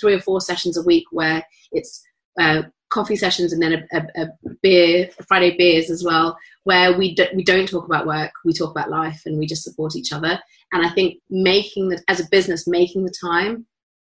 [0.00, 2.02] three or four sessions a week where it's
[2.38, 4.28] uh, coffee sessions and then a, a, a
[4.62, 8.70] beer, Friday beers as well, where we do, we don't talk about work, we talk
[8.70, 10.38] about life, and we just support each other.
[10.72, 13.66] And I think making the as a business, making the time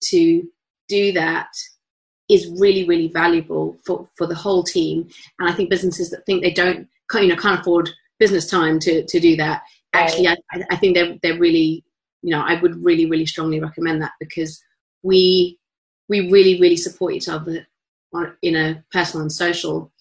[0.08, 0.42] to
[0.88, 1.48] do that
[2.30, 5.08] is really really valuable for for the whole team.
[5.38, 9.04] And I think businesses that think they don't you know can't afford business time to
[9.04, 10.36] to do that actually I,
[10.70, 11.84] I think they're they're really
[12.24, 14.62] you know, I would really, really strongly recommend that because
[15.02, 15.58] we
[16.08, 17.66] we really, really support each other
[18.42, 19.92] in a personal and social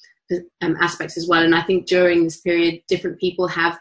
[0.62, 1.44] um, aspects as well.
[1.44, 3.78] And I think during this period, different people have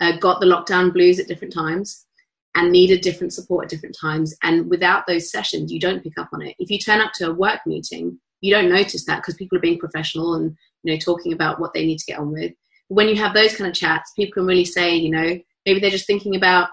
[0.00, 2.06] uh, got the lockdown blues at different times
[2.54, 4.34] and needed different support at different times.
[4.42, 6.54] And without those sessions, you don't pick up on it.
[6.58, 9.62] If you turn up to a work meeting, you don't notice that because people are
[9.62, 12.52] being professional and you know talking about what they need to get on with.
[12.88, 15.90] When you have those kind of chats, people can really say, you know, maybe they're
[15.90, 16.68] just thinking about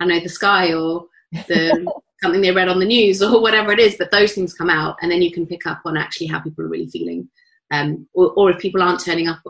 [0.00, 1.86] I know the sky or the
[2.22, 3.96] something they read on the news or whatever it is.
[3.96, 6.64] But those things come out, and then you can pick up on actually how people
[6.64, 7.28] are really feeling.
[7.70, 9.42] Um, or, or if people aren't turning up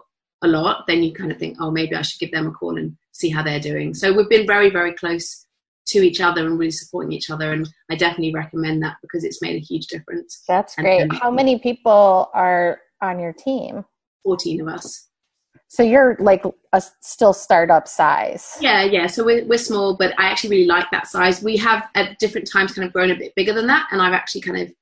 [0.42, 2.76] a lot, then you kind of think, oh, maybe I should give them a call
[2.76, 3.94] and see how they're doing.
[3.94, 5.46] So we've been very, very close
[5.88, 7.52] to each other and really supporting each other.
[7.52, 10.42] And I definitely recommend that because it's made a huge difference.
[10.46, 11.00] That's great.
[11.00, 13.84] And, how many people are on your team?
[14.24, 15.07] 14 of us.
[15.70, 16.42] So you're like
[16.72, 18.56] a still startup size.
[18.58, 19.06] Yeah, yeah.
[19.06, 21.42] So we're, we're small, but I actually really like that size.
[21.42, 24.14] We have at different times kind of grown a bit bigger than that, and I've
[24.14, 24.72] actually kind of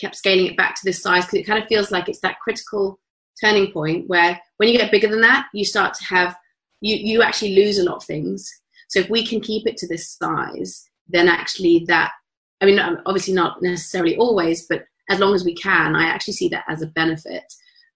[0.00, 2.40] kept scaling it back to this size because it kind of feels like it's that
[2.40, 2.98] critical
[3.40, 6.36] turning point where when you get bigger than that, you start to have
[6.80, 8.50] you you actually lose a lot of things.
[8.88, 12.12] So if we can keep it to this size, then actually that
[12.60, 16.48] I mean obviously not necessarily always, but as long as we can, I actually see
[16.48, 17.44] that as a benefit.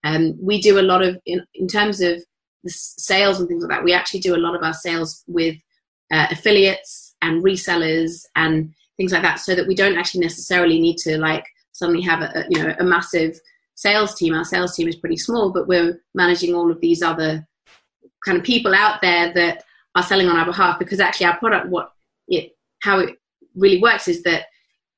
[0.04, 2.22] Um, we do a lot of, in, in terms of
[2.62, 5.56] the sales and things like that, we actually do a lot of our sales with
[6.12, 10.98] uh, affiliates and resellers and things like that so that we don't actually necessarily need
[10.98, 13.38] to like suddenly have a, a you know a massive
[13.74, 14.34] sales team.
[14.34, 17.46] Our sales team is pretty small but we're managing all of these other
[18.24, 21.68] kind of people out there that are selling on our behalf because actually our product,
[21.68, 21.92] what
[22.28, 23.16] it, how it
[23.54, 24.46] really works is that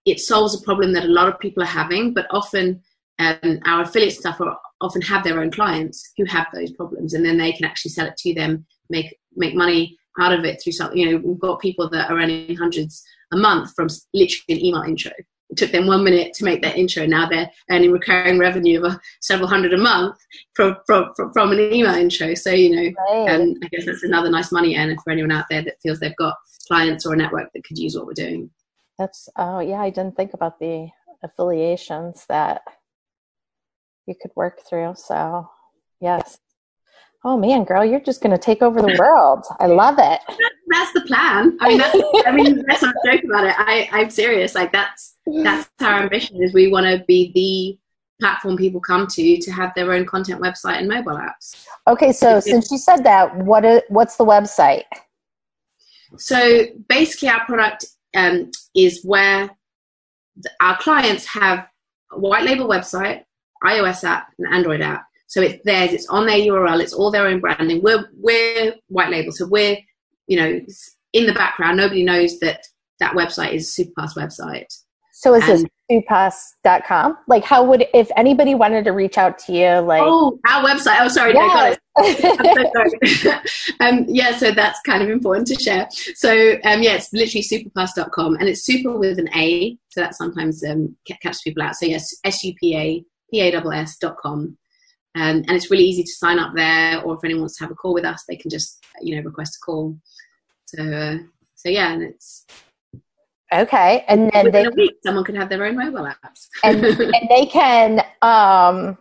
[0.05, 2.83] it solves a problem that a lot of people are having, but often
[3.19, 7.25] um, our affiliate stuff are, often have their own clients who have those problems, and
[7.25, 10.73] then they can actually sell it to them, make make money out of it through
[10.73, 10.99] something.
[10.99, 14.83] You know, we've got people that are earning hundreds a month from literally an email
[14.83, 15.13] intro.
[15.49, 17.07] It took them one minute to make that intro.
[17.07, 20.17] Now they're earning recurring revenue of several hundred a month
[20.55, 22.35] from, from, from an email intro.
[22.35, 23.35] So, you know, right.
[23.35, 26.17] um, I guess that's another nice money earner for anyone out there that feels they've
[26.17, 26.35] got
[26.67, 28.51] clients or a network that could use what we're doing.
[28.99, 30.89] That's, oh, yeah, I didn't think about the
[31.23, 32.63] affiliations that
[34.07, 34.95] you could work through.
[34.97, 35.49] So,
[36.01, 36.39] yes.
[37.25, 39.45] Oh man, girl, you're just going to take over the world.
[39.59, 40.21] I love it.
[40.69, 41.57] That's the plan.
[41.61, 43.55] I mean, that's, I mean, that's not a joke about it.
[43.57, 44.55] I, I'm serious.
[44.55, 46.43] Like that's that's our ambition.
[46.43, 47.79] Is we want to be the
[48.21, 51.67] platform people come to to have their own content website and mobile apps.
[51.87, 54.85] Okay, so since you said that, what is, what's the website?
[56.17, 59.51] So basically, our product um, is where
[60.61, 61.69] our clients have
[62.13, 63.25] a white label website,
[63.65, 65.07] iOS app, and Android app.
[65.29, 65.93] So it's theirs.
[65.93, 66.81] It's on their URL.
[66.81, 67.83] It's all their own branding.
[67.83, 69.79] We're we're white label, so we're
[70.27, 70.61] you know
[71.13, 71.77] in the background.
[71.77, 72.61] Nobody knows that
[73.01, 74.67] that website is a Supapass website.
[75.19, 77.17] So is and, it supapass.com?
[77.27, 79.81] Like, how would if anybody wanted to reach out to you?
[79.81, 80.99] Like, oh, our website.
[81.01, 81.79] Oh, sorry, yes.
[83.23, 83.33] so
[83.81, 85.89] um, yeah, so that's kind of important to share.
[85.91, 90.63] So um, yeah, it's literally supapass.com, and it's super with an A, so that sometimes
[90.65, 91.77] um, catches people out.
[91.77, 92.45] So yes, S
[93.33, 94.57] U P A P A S S dot com.
[95.17, 97.71] Um, and it's really easy to sign up there, or if anyone wants to have
[97.71, 99.97] a call with us, they can just you know request a call.
[100.67, 101.19] So uh,
[101.55, 102.45] so yeah, and it's
[103.53, 104.05] okay.
[104.09, 107.29] And then within they, a week, someone could have their own mobile apps, and, and
[107.31, 108.99] they can um,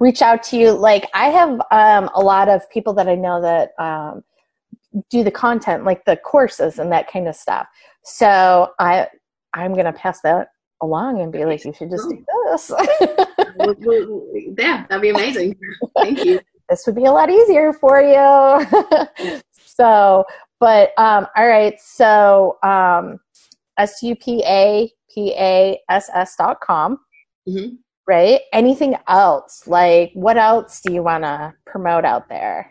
[0.00, 0.72] reach out to you.
[0.72, 4.24] Like I have um, a lot of people that I know that um,
[5.10, 7.68] do the content, like the courses and that kind of stuff.
[8.02, 9.06] So I
[9.54, 10.48] I'm gonna pass that
[10.82, 12.70] along and be like, you should just do this.
[13.58, 15.56] yeah, that'd be amazing.
[15.96, 16.40] Thank you.
[16.68, 19.40] This would be a lot easier for you.
[19.52, 20.24] so,
[20.58, 21.78] but um, all right.
[21.80, 23.18] So, um,
[23.78, 26.98] S U P A P A S S dot com.
[27.48, 27.76] Mm-hmm.
[28.08, 28.40] Right.
[28.52, 29.66] Anything else?
[29.66, 32.70] Like, what else do you want to promote out there?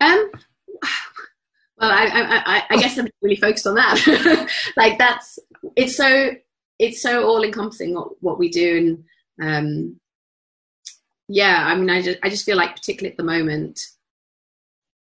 [0.00, 0.30] Um.
[1.78, 4.48] Well, I, I, I guess I'm really focused on that.
[4.76, 5.38] like, that's
[5.76, 6.30] it's so
[6.78, 9.04] it's so all encompassing what, what we do and
[9.42, 9.98] um,
[11.28, 13.80] yeah i mean I just, I just feel like particularly at the moment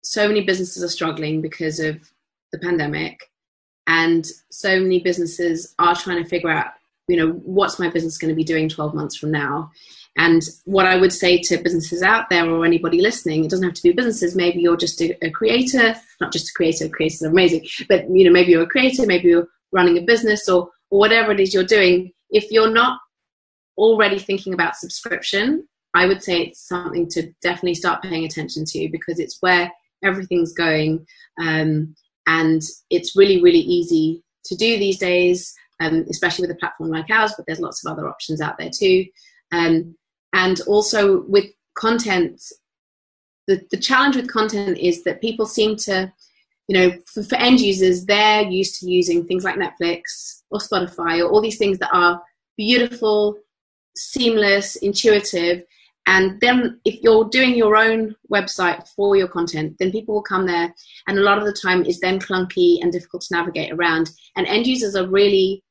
[0.03, 2.11] so many businesses are struggling because of
[2.53, 3.31] the pandemic
[3.87, 6.72] and so many businesses are trying to figure out
[7.07, 9.70] you know what's my business going to be doing 12 months from now?
[10.16, 13.74] And what i would say to businesses out there or anybody listening it doesn't have
[13.74, 17.29] to be businesses maybe you're just a, a creator not just a creator creators are
[17.29, 20.99] amazing but you know maybe you're a creator maybe you're running a business or or
[20.99, 23.01] whatever it is you're doing, if you're not
[23.79, 28.89] already thinking about subscription, I would say it's something to definitely start paying attention to
[28.91, 29.72] because it's where
[30.05, 31.07] everything's going.
[31.41, 31.95] Um,
[32.26, 37.11] and it's really, really easy to do these days, um, especially with a platform like
[37.11, 39.07] ours, but there's lots of other options out there too.
[39.53, 39.97] Um,
[40.35, 42.43] and also with content,
[43.47, 46.12] the, the challenge with content is that people seem to
[46.68, 51.18] you know, for, for, end users, they're used to using things like Netflix or Spotify
[51.18, 52.22] or all these things that are
[52.59, 53.39] beautiful,
[53.99, 55.62] seamless, intuitive.
[56.07, 60.46] And then if you're doing your own website for your content, then people will come
[60.46, 60.74] there.
[61.07, 64.11] And a lot of the time is then clunky and difficult to navigate around.
[64.36, 65.62] And end users are really,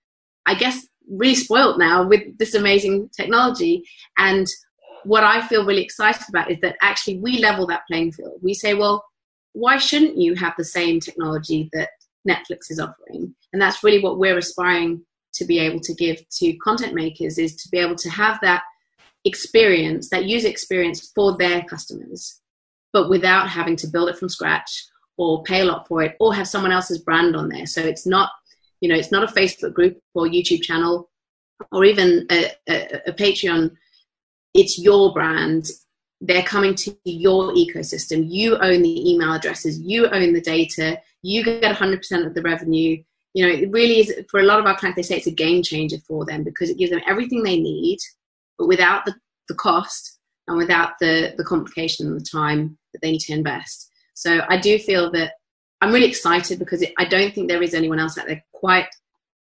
[0.45, 3.83] I guess, really spoiled now with this amazing technology.
[4.17, 4.47] And
[5.05, 8.39] what I feel really excited about is that actually we level that playing field.
[8.43, 9.03] We say, well,
[9.53, 11.89] why shouldn't you have the same technology that
[12.29, 13.33] Netflix is offering?
[13.53, 15.03] And that's really what we're aspiring
[15.37, 18.63] to be able to give to content makers is to be able to have that
[19.25, 22.41] experience, that user experience for their customers,
[22.93, 24.85] but without having to build it from scratch
[25.17, 27.65] or pay a lot for it or have someone else's brand on there.
[27.65, 28.29] So it's not,
[28.81, 31.09] you know, it's not a Facebook group or YouTube channel
[31.71, 33.75] or even a, a, a Patreon.
[34.53, 35.67] It's your brand
[36.21, 38.25] they're coming to your ecosystem.
[38.29, 43.03] You own the email addresses, you own the data, you get 100% of the revenue.
[43.37, 45.31] You know, it really is for a lot of our clients, they say it's a
[45.31, 47.99] game changer for them because it gives them everything they need,
[48.57, 49.13] but without the,
[49.47, 53.91] the cost and without the, the complication and the time that they need to invest.
[54.13, 55.33] So I do feel that
[55.81, 58.89] I'm really excited because it, I don't think there is anyone else out there quite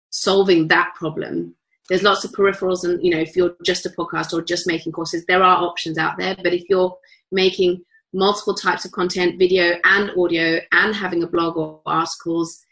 [0.10, 1.54] solving that problem
[1.90, 4.94] there's lots of peripherals and you know if you're just a podcast or just making
[4.94, 6.98] courses there are options out there but if you're
[7.34, 7.84] making
[8.16, 12.66] multiple types of content, video and audio, and having a blog or articles,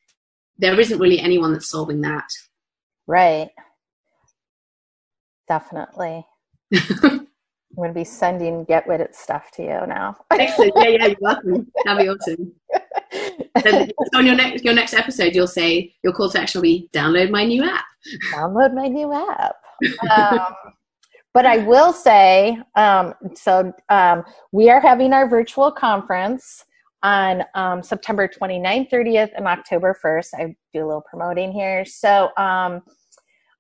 [0.58, 2.28] there isn't really anyone that's solving that.
[3.08, 3.50] Right.
[5.48, 6.26] Definitely.
[6.74, 7.28] I'm
[7.76, 10.16] going to be sending Get With It stuff to you now.
[10.32, 10.74] Excellent.
[10.76, 11.72] Yeah, yeah, you're welcome.
[11.86, 12.54] That'd be awesome.
[14.12, 16.90] so on your next your next episode, you'll say your call to action will be
[16.94, 17.86] download my new app.
[18.32, 19.56] Download my new app.
[20.16, 20.40] Um,
[21.34, 26.64] but I will say, um, so um, we are having our virtual conference
[27.04, 30.28] on um, September 29th, 30th, and October 1st.
[30.36, 31.86] I do a little promoting here.
[31.86, 32.82] So um,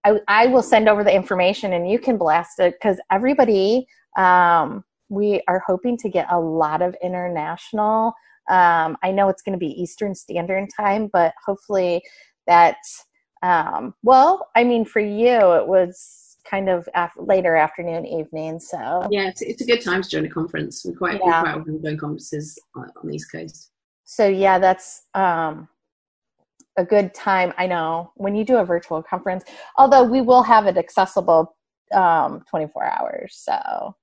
[0.05, 3.85] I, I will send over the information and you can blast it because everybody
[4.17, 8.13] um, we are hoping to get a lot of international.
[8.49, 12.01] Um, I know it's going to be Eastern Standard Time, but hopefully
[12.47, 12.77] that.
[13.41, 18.59] Um, well, I mean, for you, it was kind of after, later afternoon, evening.
[18.59, 20.85] So yeah, it's, it's a good time to join a conference.
[20.85, 21.41] We're quite yeah.
[21.41, 23.71] we're quite often doing conferences on, on the East Coast.
[24.05, 25.67] So yeah, that's um,
[26.77, 27.53] a good time.
[27.57, 29.43] I know when you do a virtual conference,
[29.77, 31.55] although we will have it accessible
[31.93, 33.35] um, 24 hours.
[33.35, 33.95] So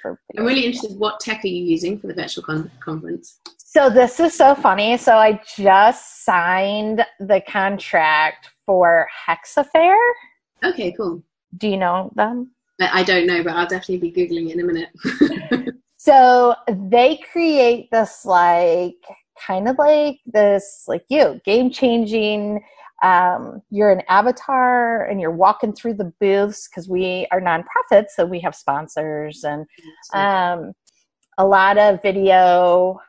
[0.00, 0.98] for I'm really interested.
[0.98, 3.40] What tech are you using for the virtual con- conference?
[3.56, 4.96] So this is so funny.
[4.96, 9.96] So I just signed the contract for Hexafair.
[10.64, 11.22] Okay, cool.
[11.56, 12.52] Do you know them?
[12.80, 15.74] I don't know, but I'll definitely be googling it in a minute.
[15.96, 18.96] so they create this like
[19.46, 22.60] kind of like this like you game changing
[23.02, 28.26] um, you're an avatar and you're walking through the booths because we are nonprofits, so
[28.26, 29.66] we have sponsors and
[30.14, 30.72] um,
[31.38, 33.00] a lot of video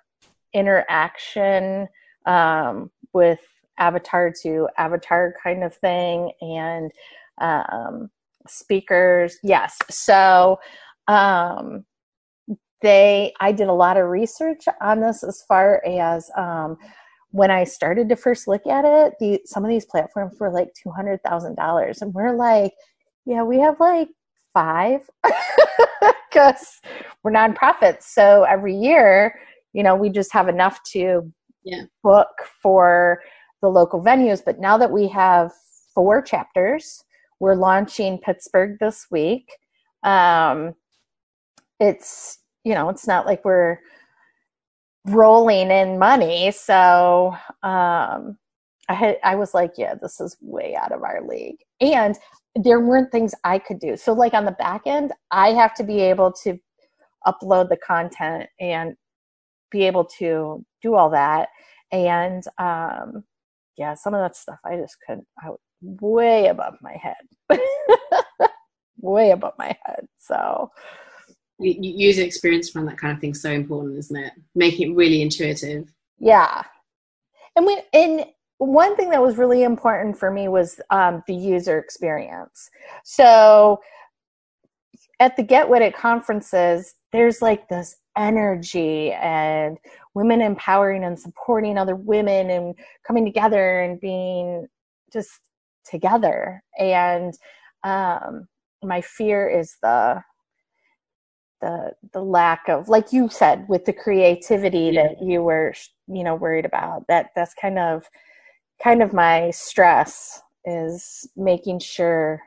[0.54, 1.88] interaction
[2.26, 3.40] um, with
[3.80, 6.92] avatar to avatar kind of thing and
[7.40, 8.12] um,
[8.50, 9.38] speakers.
[9.44, 10.60] Yes, so
[11.08, 11.86] um,
[12.82, 16.78] they I did a lot of research on this as far as um,
[17.32, 20.70] when I started to first look at it, the some of these platforms were like
[20.82, 22.74] two hundred thousand dollars, and we're like,
[23.26, 24.10] yeah, we have like
[24.54, 25.02] five
[26.30, 26.80] because
[27.24, 28.04] we're nonprofits.
[28.04, 29.40] So every year,
[29.74, 31.32] you know, we just have enough to
[31.64, 31.84] yeah.
[32.04, 32.30] book
[32.62, 33.22] for
[33.62, 34.42] the local venues.
[34.44, 35.52] But now that we have
[35.94, 37.04] four chapters,
[37.40, 39.50] we're launching Pittsburgh this week.
[40.04, 40.76] Um,
[41.80, 43.80] it's you know, it's not like we're
[45.06, 46.52] rolling in money.
[46.52, 47.34] So
[47.64, 48.38] um,
[48.90, 51.58] I had I was like, yeah, this is way out of our league.
[51.82, 52.18] And
[52.56, 53.96] there weren't things I could do.
[53.96, 56.58] So like on the back end, I have to be able to
[57.26, 58.96] upload the content and
[59.72, 61.50] be able to do all that.
[61.92, 63.24] And um,
[63.78, 65.28] yeah, some of that stuff I just couldn't.
[65.42, 65.50] I
[65.82, 67.16] way above my head,
[68.98, 70.08] way above my head.
[70.18, 70.72] So
[71.60, 74.34] user experience around that kind of thing so important, isn't it?
[74.56, 75.92] Making it really intuitive.
[76.20, 76.64] Yeah,
[77.56, 78.26] and we and
[78.60, 82.70] one thing that was really important for me was um, the user experience.
[83.04, 83.80] So
[85.20, 89.78] at the Get With It conferences, there's like this energy and
[90.14, 92.76] women empowering and supporting other women and
[93.08, 94.68] coming together and being
[95.12, 95.32] just
[95.86, 96.64] together.
[96.78, 97.34] And
[97.84, 98.48] um,
[98.84, 100.24] my fear is the
[101.62, 105.04] the the lack of like you said with the creativity yeah.
[105.04, 105.74] that you were
[106.08, 108.06] you know worried about that that's kind of
[108.82, 112.42] kind of my stress is making sure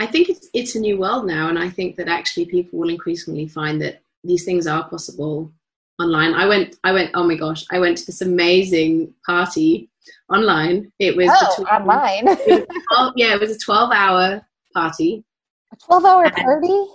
[0.00, 2.88] i think it's it's a new world now and i think that actually people will
[2.88, 5.52] increasingly find that these things are possible
[6.00, 9.88] online i went i went oh my gosh i went to this amazing party
[10.32, 14.46] online it was oh, 12, online it was 12, yeah it was a 12 hour
[14.74, 15.24] party
[15.72, 16.86] a 12 hour party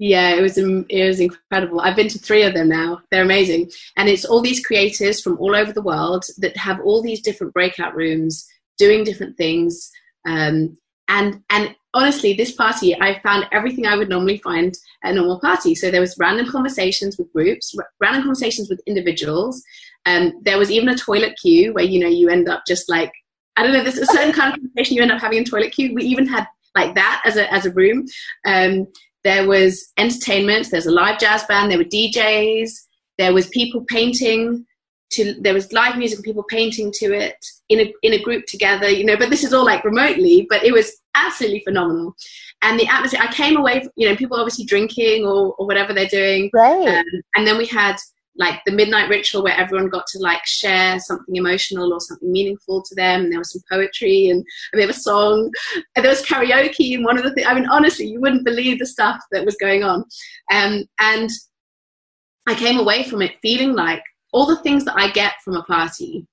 [0.00, 1.80] yeah, it was it was incredible.
[1.80, 3.00] I've been to three of them now.
[3.10, 7.02] They're amazing, and it's all these creators from all over the world that have all
[7.02, 8.46] these different breakout rooms
[8.78, 9.90] doing different things.
[10.24, 15.14] Um, and and honestly, this party I found everything I would normally find at a
[15.14, 15.74] normal party.
[15.74, 19.64] So there was random conversations with groups, random conversations with individuals.
[20.08, 23.12] Um, there was even a toilet queue where you know you end up just like
[23.56, 23.82] I don't know.
[23.82, 25.92] There's a certain kind of conversation you end up having in toilet queue.
[25.92, 26.46] We even had
[26.76, 28.06] like that as a as a room.
[28.46, 28.86] Um,
[29.24, 30.70] there was entertainment.
[30.70, 31.70] There's a live jazz band.
[31.70, 32.70] There were DJs.
[33.18, 34.64] There was people painting.
[35.12, 37.34] To there was live music and people painting to it
[37.70, 38.88] in a in a group together.
[38.88, 40.46] You know, but this is all like remotely.
[40.48, 42.14] But it was absolutely phenomenal.
[42.62, 43.20] And the atmosphere.
[43.22, 43.88] I came away.
[43.96, 46.50] You know, people obviously drinking or or whatever they're doing.
[46.52, 46.98] Right.
[46.98, 47.04] Um,
[47.34, 47.96] and then we had
[48.38, 52.82] like the midnight ritual where everyone got to like share something emotional or something meaningful
[52.82, 55.50] to them and there was some poetry and, and there was a song
[55.96, 58.78] and there was karaoke and one of the things i mean honestly you wouldn't believe
[58.78, 60.04] the stuff that was going on
[60.52, 61.30] um, and
[62.48, 65.62] I came away from it feeling like all the things that I get from a
[65.64, 66.26] party,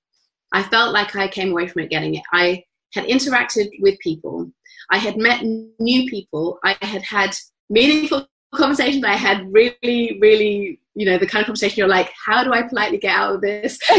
[0.50, 2.22] I felt like I came away from it getting it.
[2.32, 4.50] I had interacted with people.
[4.90, 6.58] I had met new people.
[6.64, 7.36] I had had
[7.68, 9.04] meaningful conversations.
[9.04, 12.62] I had really, really, you know, the kind of conversation you're like, how do I
[12.62, 13.78] politely get out of this?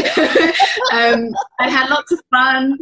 [0.92, 1.30] um,
[1.60, 2.76] I had lots of fun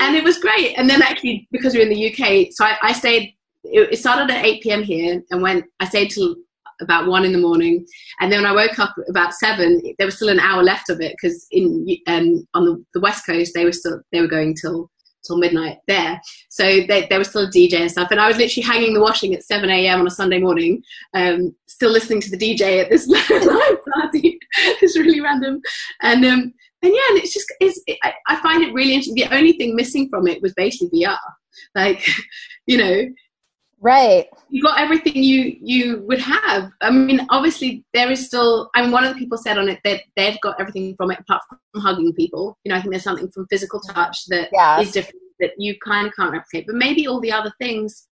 [0.00, 0.74] and it was great.
[0.76, 3.34] And then actually, because we are in the UK, so I, I stayed,
[3.64, 4.82] it, it started at 8 p.m.
[4.82, 6.36] here and went, I stayed till
[6.80, 7.84] about one in the morning.
[8.20, 11.00] And then when I woke up about seven, there was still an hour left of
[11.00, 14.54] it because in um, on the, the, west coast they were still they were going
[14.54, 14.90] till
[15.26, 16.20] till midnight there.
[16.48, 18.10] So they, there was still a DJ and stuff.
[18.10, 20.00] And I was literally hanging the washing at 7 a.m.
[20.00, 20.82] on a Sunday morning,
[21.14, 24.38] um, still listening to the DJ at this live party.
[24.82, 25.60] it's really random.
[26.02, 26.52] And um,
[26.82, 29.16] and yeah, and it's just it's, it, I, I find it really interesting.
[29.16, 31.18] The only thing missing from it was basically VR.
[31.74, 32.06] Like,
[32.66, 33.06] you know,
[33.80, 34.26] right.
[34.48, 36.70] You got everything you you would have.
[36.80, 39.80] I mean obviously there is still i mean one of the people said on it
[39.84, 42.58] that they've got everything from it apart from hugging people.
[42.64, 44.80] You know i think there's something from physical touch that yeah.
[44.80, 46.66] is different that you kind of can't replicate.
[46.66, 48.08] But maybe all the other things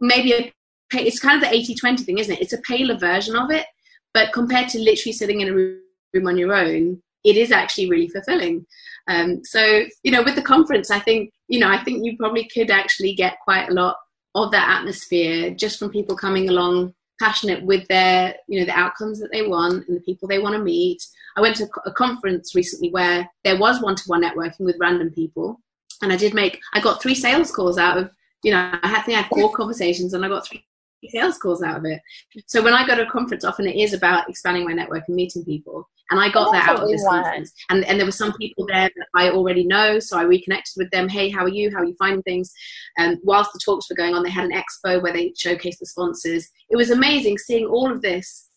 [0.00, 0.52] maybe a,
[0.92, 2.42] it's kind of the 80-20 thing isn't it?
[2.42, 3.66] It's a paler version of it
[4.12, 8.08] but compared to literally sitting in a room on your own it is actually really
[8.08, 8.66] fulfilling.
[9.08, 12.48] Um, so you know with the conference i think you know i think you probably
[12.48, 13.96] could actually get quite a lot
[14.34, 19.20] of that atmosphere just from people coming along passionate with their you know the outcomes
[19.20, 21.00] that they want and the people they want to meet.
[21.36, 25.60] I went to a conference recently where there was one-to-one networking with random people
[26.02, 28.10] and i did make i got three sales calls out of
[28.42, 30.64] you know i had, I had four conversations and i got three
[31.10, 32.00] sales calls out of it.
[32.46, 35.16] So when I go to a conference, often it is about expanding my network and
[35.16, 35.88] meeting people.
[36.10, 37.52] And I got that out of this conference.
[37.70, 40.90] And, and there were some people there that I already know, so I reconnected with
[40.90, 41.08] them.
[41.08, 41.70] Hey, how are you?
[41.70, 42.52] How are you finding things?
[42.98, 45.86] And whilst the talks were going on, they had an expo where they showcased the
[45.86, 46.48] sponsors.
[46.68, 48.50] It was amazing seeing all of this,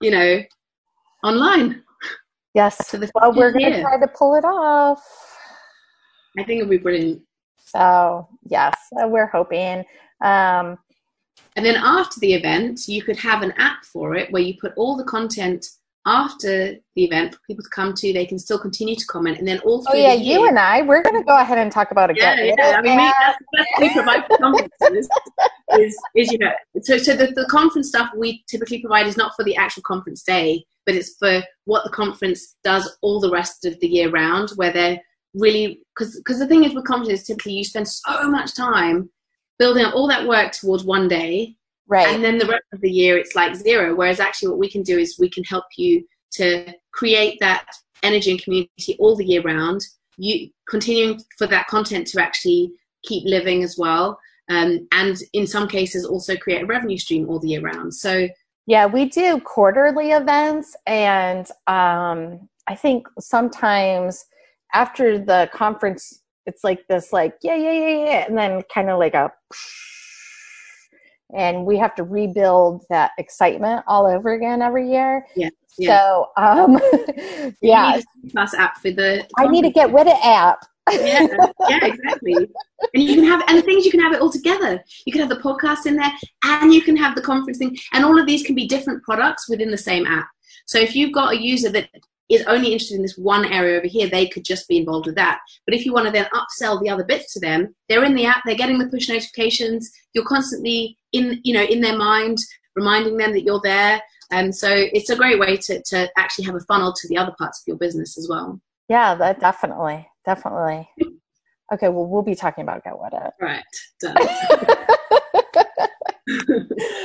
[0.00, 0.42] you know,
[1.22, 1.82] online.
[2.54, 2.76] Yes.
[2.88, 5.00] So well, we're going to try to pull it off.
[6.36, 7.22] I think it'll be brilliant.
[7.58, 9.84] So yes, we're hoping.
[10.24, 10.78] Um,
[11.56, 14.72] and then after the event, you could have an app for it where you put
[14.76, 15.66] all the content
[16.06, 18.12] after the event for people to come to.
[18.12, 19.84] They can still continue to comment, and then all.
[19.88, 22.16] Oh yeah, you and I, we're going to go ahead and talk about it.
[22.16, 22.76] Yeah, yeah.
[22.78, 25.08] I mean, we, that's, that's we provide for conferences.
[25.78, 29.32] is, is you know, so so the, the conference stuff we typically provide is not
[29.36, 33.64] for the actual conference day, but it's for what the conference does all the rest
[33.64, 35.00] of the year round, where they're
[35.34, 39.10] really because because the thing is with conferences typically you spend so much time
[39.58, 41.56] building up all that work towards one day
[41.88, 42.08] right.
[42.08, 43.94] and then the rest of the year it's like zero.
[43.94, 47.66] Whereas actually what we can do is we can help you to create that
[48.02, 49.80] energy and community all the year round.
[50.16, 52.72] You continuing for that content to actually
[53.04, 54.18] keep living as well
[54.50, 57.94] um, and in some cases also create a revenue stream all the year round.
[57.94, 58.28] So
[58.68, 64.26] yeah we do quarterly events and um, i think sometimes
[64.74, 68.98] after the conference it's like this like yeah yeah yeah yeah and then kind of
[68.98, 69.30] like a
[71.36, 75.26] and we have to rebuild that excitement all over again every year.
[75.36, 75.98] Yeah, yeah.
[75.98, 76.80] so um
[77.60, 78.00] yeah.
[78.30, 80.64] plus app for the i need to get with it app.
[80.90, 81.26] Yeah
[81.68, 82.34] yeah exactly.
[82.94, 84.82] And you can have and the thing is you can have it all together.
[85.04, 86.12] You can have the podcast in there
[86.44, 89.70] and you can have the conferencing and all of these can be different products within
[89.70, 90.28] the same app.
[90.64, 91.90] So if you've got a user that
[92.28, 95.14] is only interested in this one area over here, they could just be involved with
[95.16, 95.40] that.
[95.66, 98.26] But if you want to then upsell the other bits to them, they're in the
[98.26, 102.38] app, they're getting the push notifications, you're constantly in, you know, in their mind,
[102.76, 104.00] reminding them that you're there.
[104.30, 107.34] And so it's a great way to, to actually have a funnel to the other
[107.38, 108.60] parts of your business as well.
[108.88, 110.88] Yeah, that definitely, definitely.
[111.72, 113.32] Okay, well, we'll be talking about Get With It.
[113.40, 113.64] Right,
[114.00, 114.16] done.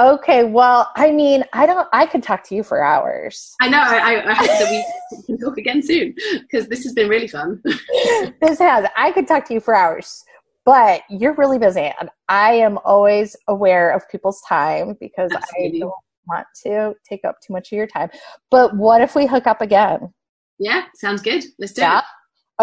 [0.00, 1.86] okay, well, I mean, I don't.
[1.92, 3.54] I could talk to you for hours.
[3.60, 3.80] I know.
[3.80, 7.62] I, I hope that we can talk again soon because this has been really fun.
[7.64, 8.88] this has.
[8.96, 10.24] I could talk to you for hours,
[10.64, 15.78] but you're really busy, and I am always aware of people's time because Absolutely.
[15.78, 15.94] I don't
[16.26, 18.10] want to take up too much of your time.
[18.50, 20.12] But what if we hook up again?
[20.58, 21.44] Yeah, sounds good.
[21.58, 21.98] Let's do yeah?
[21.98, 22.04] it.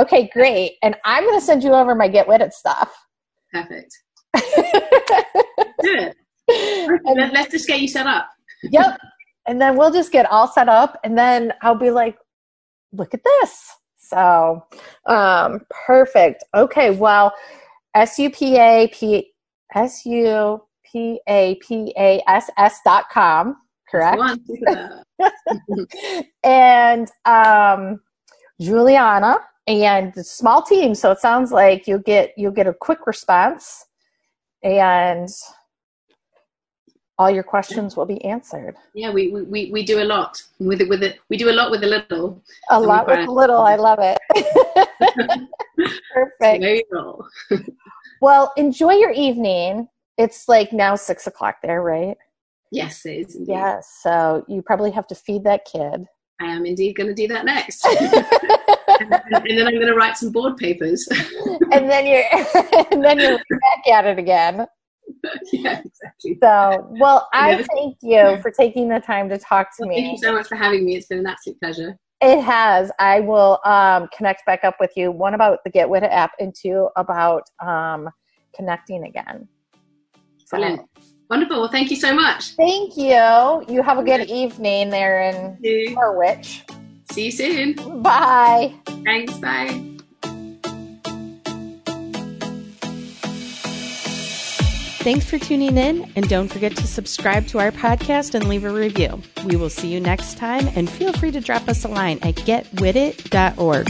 [0.01, 0.73] Okay, great.
[0.83, 2.95] And I'm going to send you over my Get With It stuff.
[3.51, 3.91] Perfect.
[4.35, 4.41] do
[5.81, 6.15] it.
[6.47, 8.29] And, Let's just get you set up.
[8.63, 8.97] yep.
[9.47, 12.17] And then we'll just get all set up, and then I'll be like,
[12.91, 13.71] look at this.
[13.97, 14.63] So,
[15.05, 16.43] um, perfect.
[16.55, 16.91] Okay.
[16.91, 17.33] Well,
[17.95, 19.31] S U P A P
[19.75, 23.57] S U P A P A S S dot com,
[23.89, 24.21] correct?
[26.43, 27.99] and um,
[28.61, 33.85] Juliana and small team, so it sounds like you'll get you'll get a quick response
[34.63, 35.29] and
[37.19, 38.75] all your questions will be answered.
[38.93, 41.19] Yeah, we we, we do a lot with it with it.
[41.29, 42.41] We do a lot with a little.
[42.69, 43.59] A lot with a little.
[43.59, 44.17] I love it.
[46.13, 46.83] Perfect.
[48.21, 49.87] well, enjoy your evening.
[50.17, 52.17] It's like now six o'clock there, right?
[52.71, 53.35] Yes, it is.
[53.35, 53.51] Indeed.
[53.51, 53.99] Yes.
[54.01, 56.05] So you probably have to feed that kid.
[56.39, 57.83] I am indeed going to do that next.
[57.85, 61.07] and, and, then I'm going to write some board papers.
[61.71, 62.23] and then you're
[62.91, 64.67] and then you're back at it again.
[65.53, 66.37] Yeah, exactly.
[66.43, 70.01] So, well, I thank you for taking the time to talk to well, me.
[70.01, 70.95] Thank you so much for having me.
[70.95, 71.97] It's been an absolute pleasure.
[72.21, 72.91] It has.
[72.99, 75.11] I will um, connect back up with you.
[75.11, 78.09] One about the Get With It app, and two about um,
[78.55, 79.47] connecting again.
[80.45, 80.81] So, Brilliant.
[81.29, 81.59] Wonderful.
[81.59, 82.55] Well, thank you so much.
[82.55, 83.63] Thank you.
[83.67, 86.63] You have a good evening there in Norwich.
[87.11, 88.01] See you soon.
[88.01, 88.73] Bye.
[89.03, 89.37] Thanks.
[89.37, 89.96] Bye.
[95.07, 98.69] Thanks for tuning in, and don't forget to subscribe to our podcast and leave a
[98.69, 99.21] review.
[99.45, 102.35] We will see you next time, and feel free to drop us a line at
[102.35, 103.87] getwithit.org.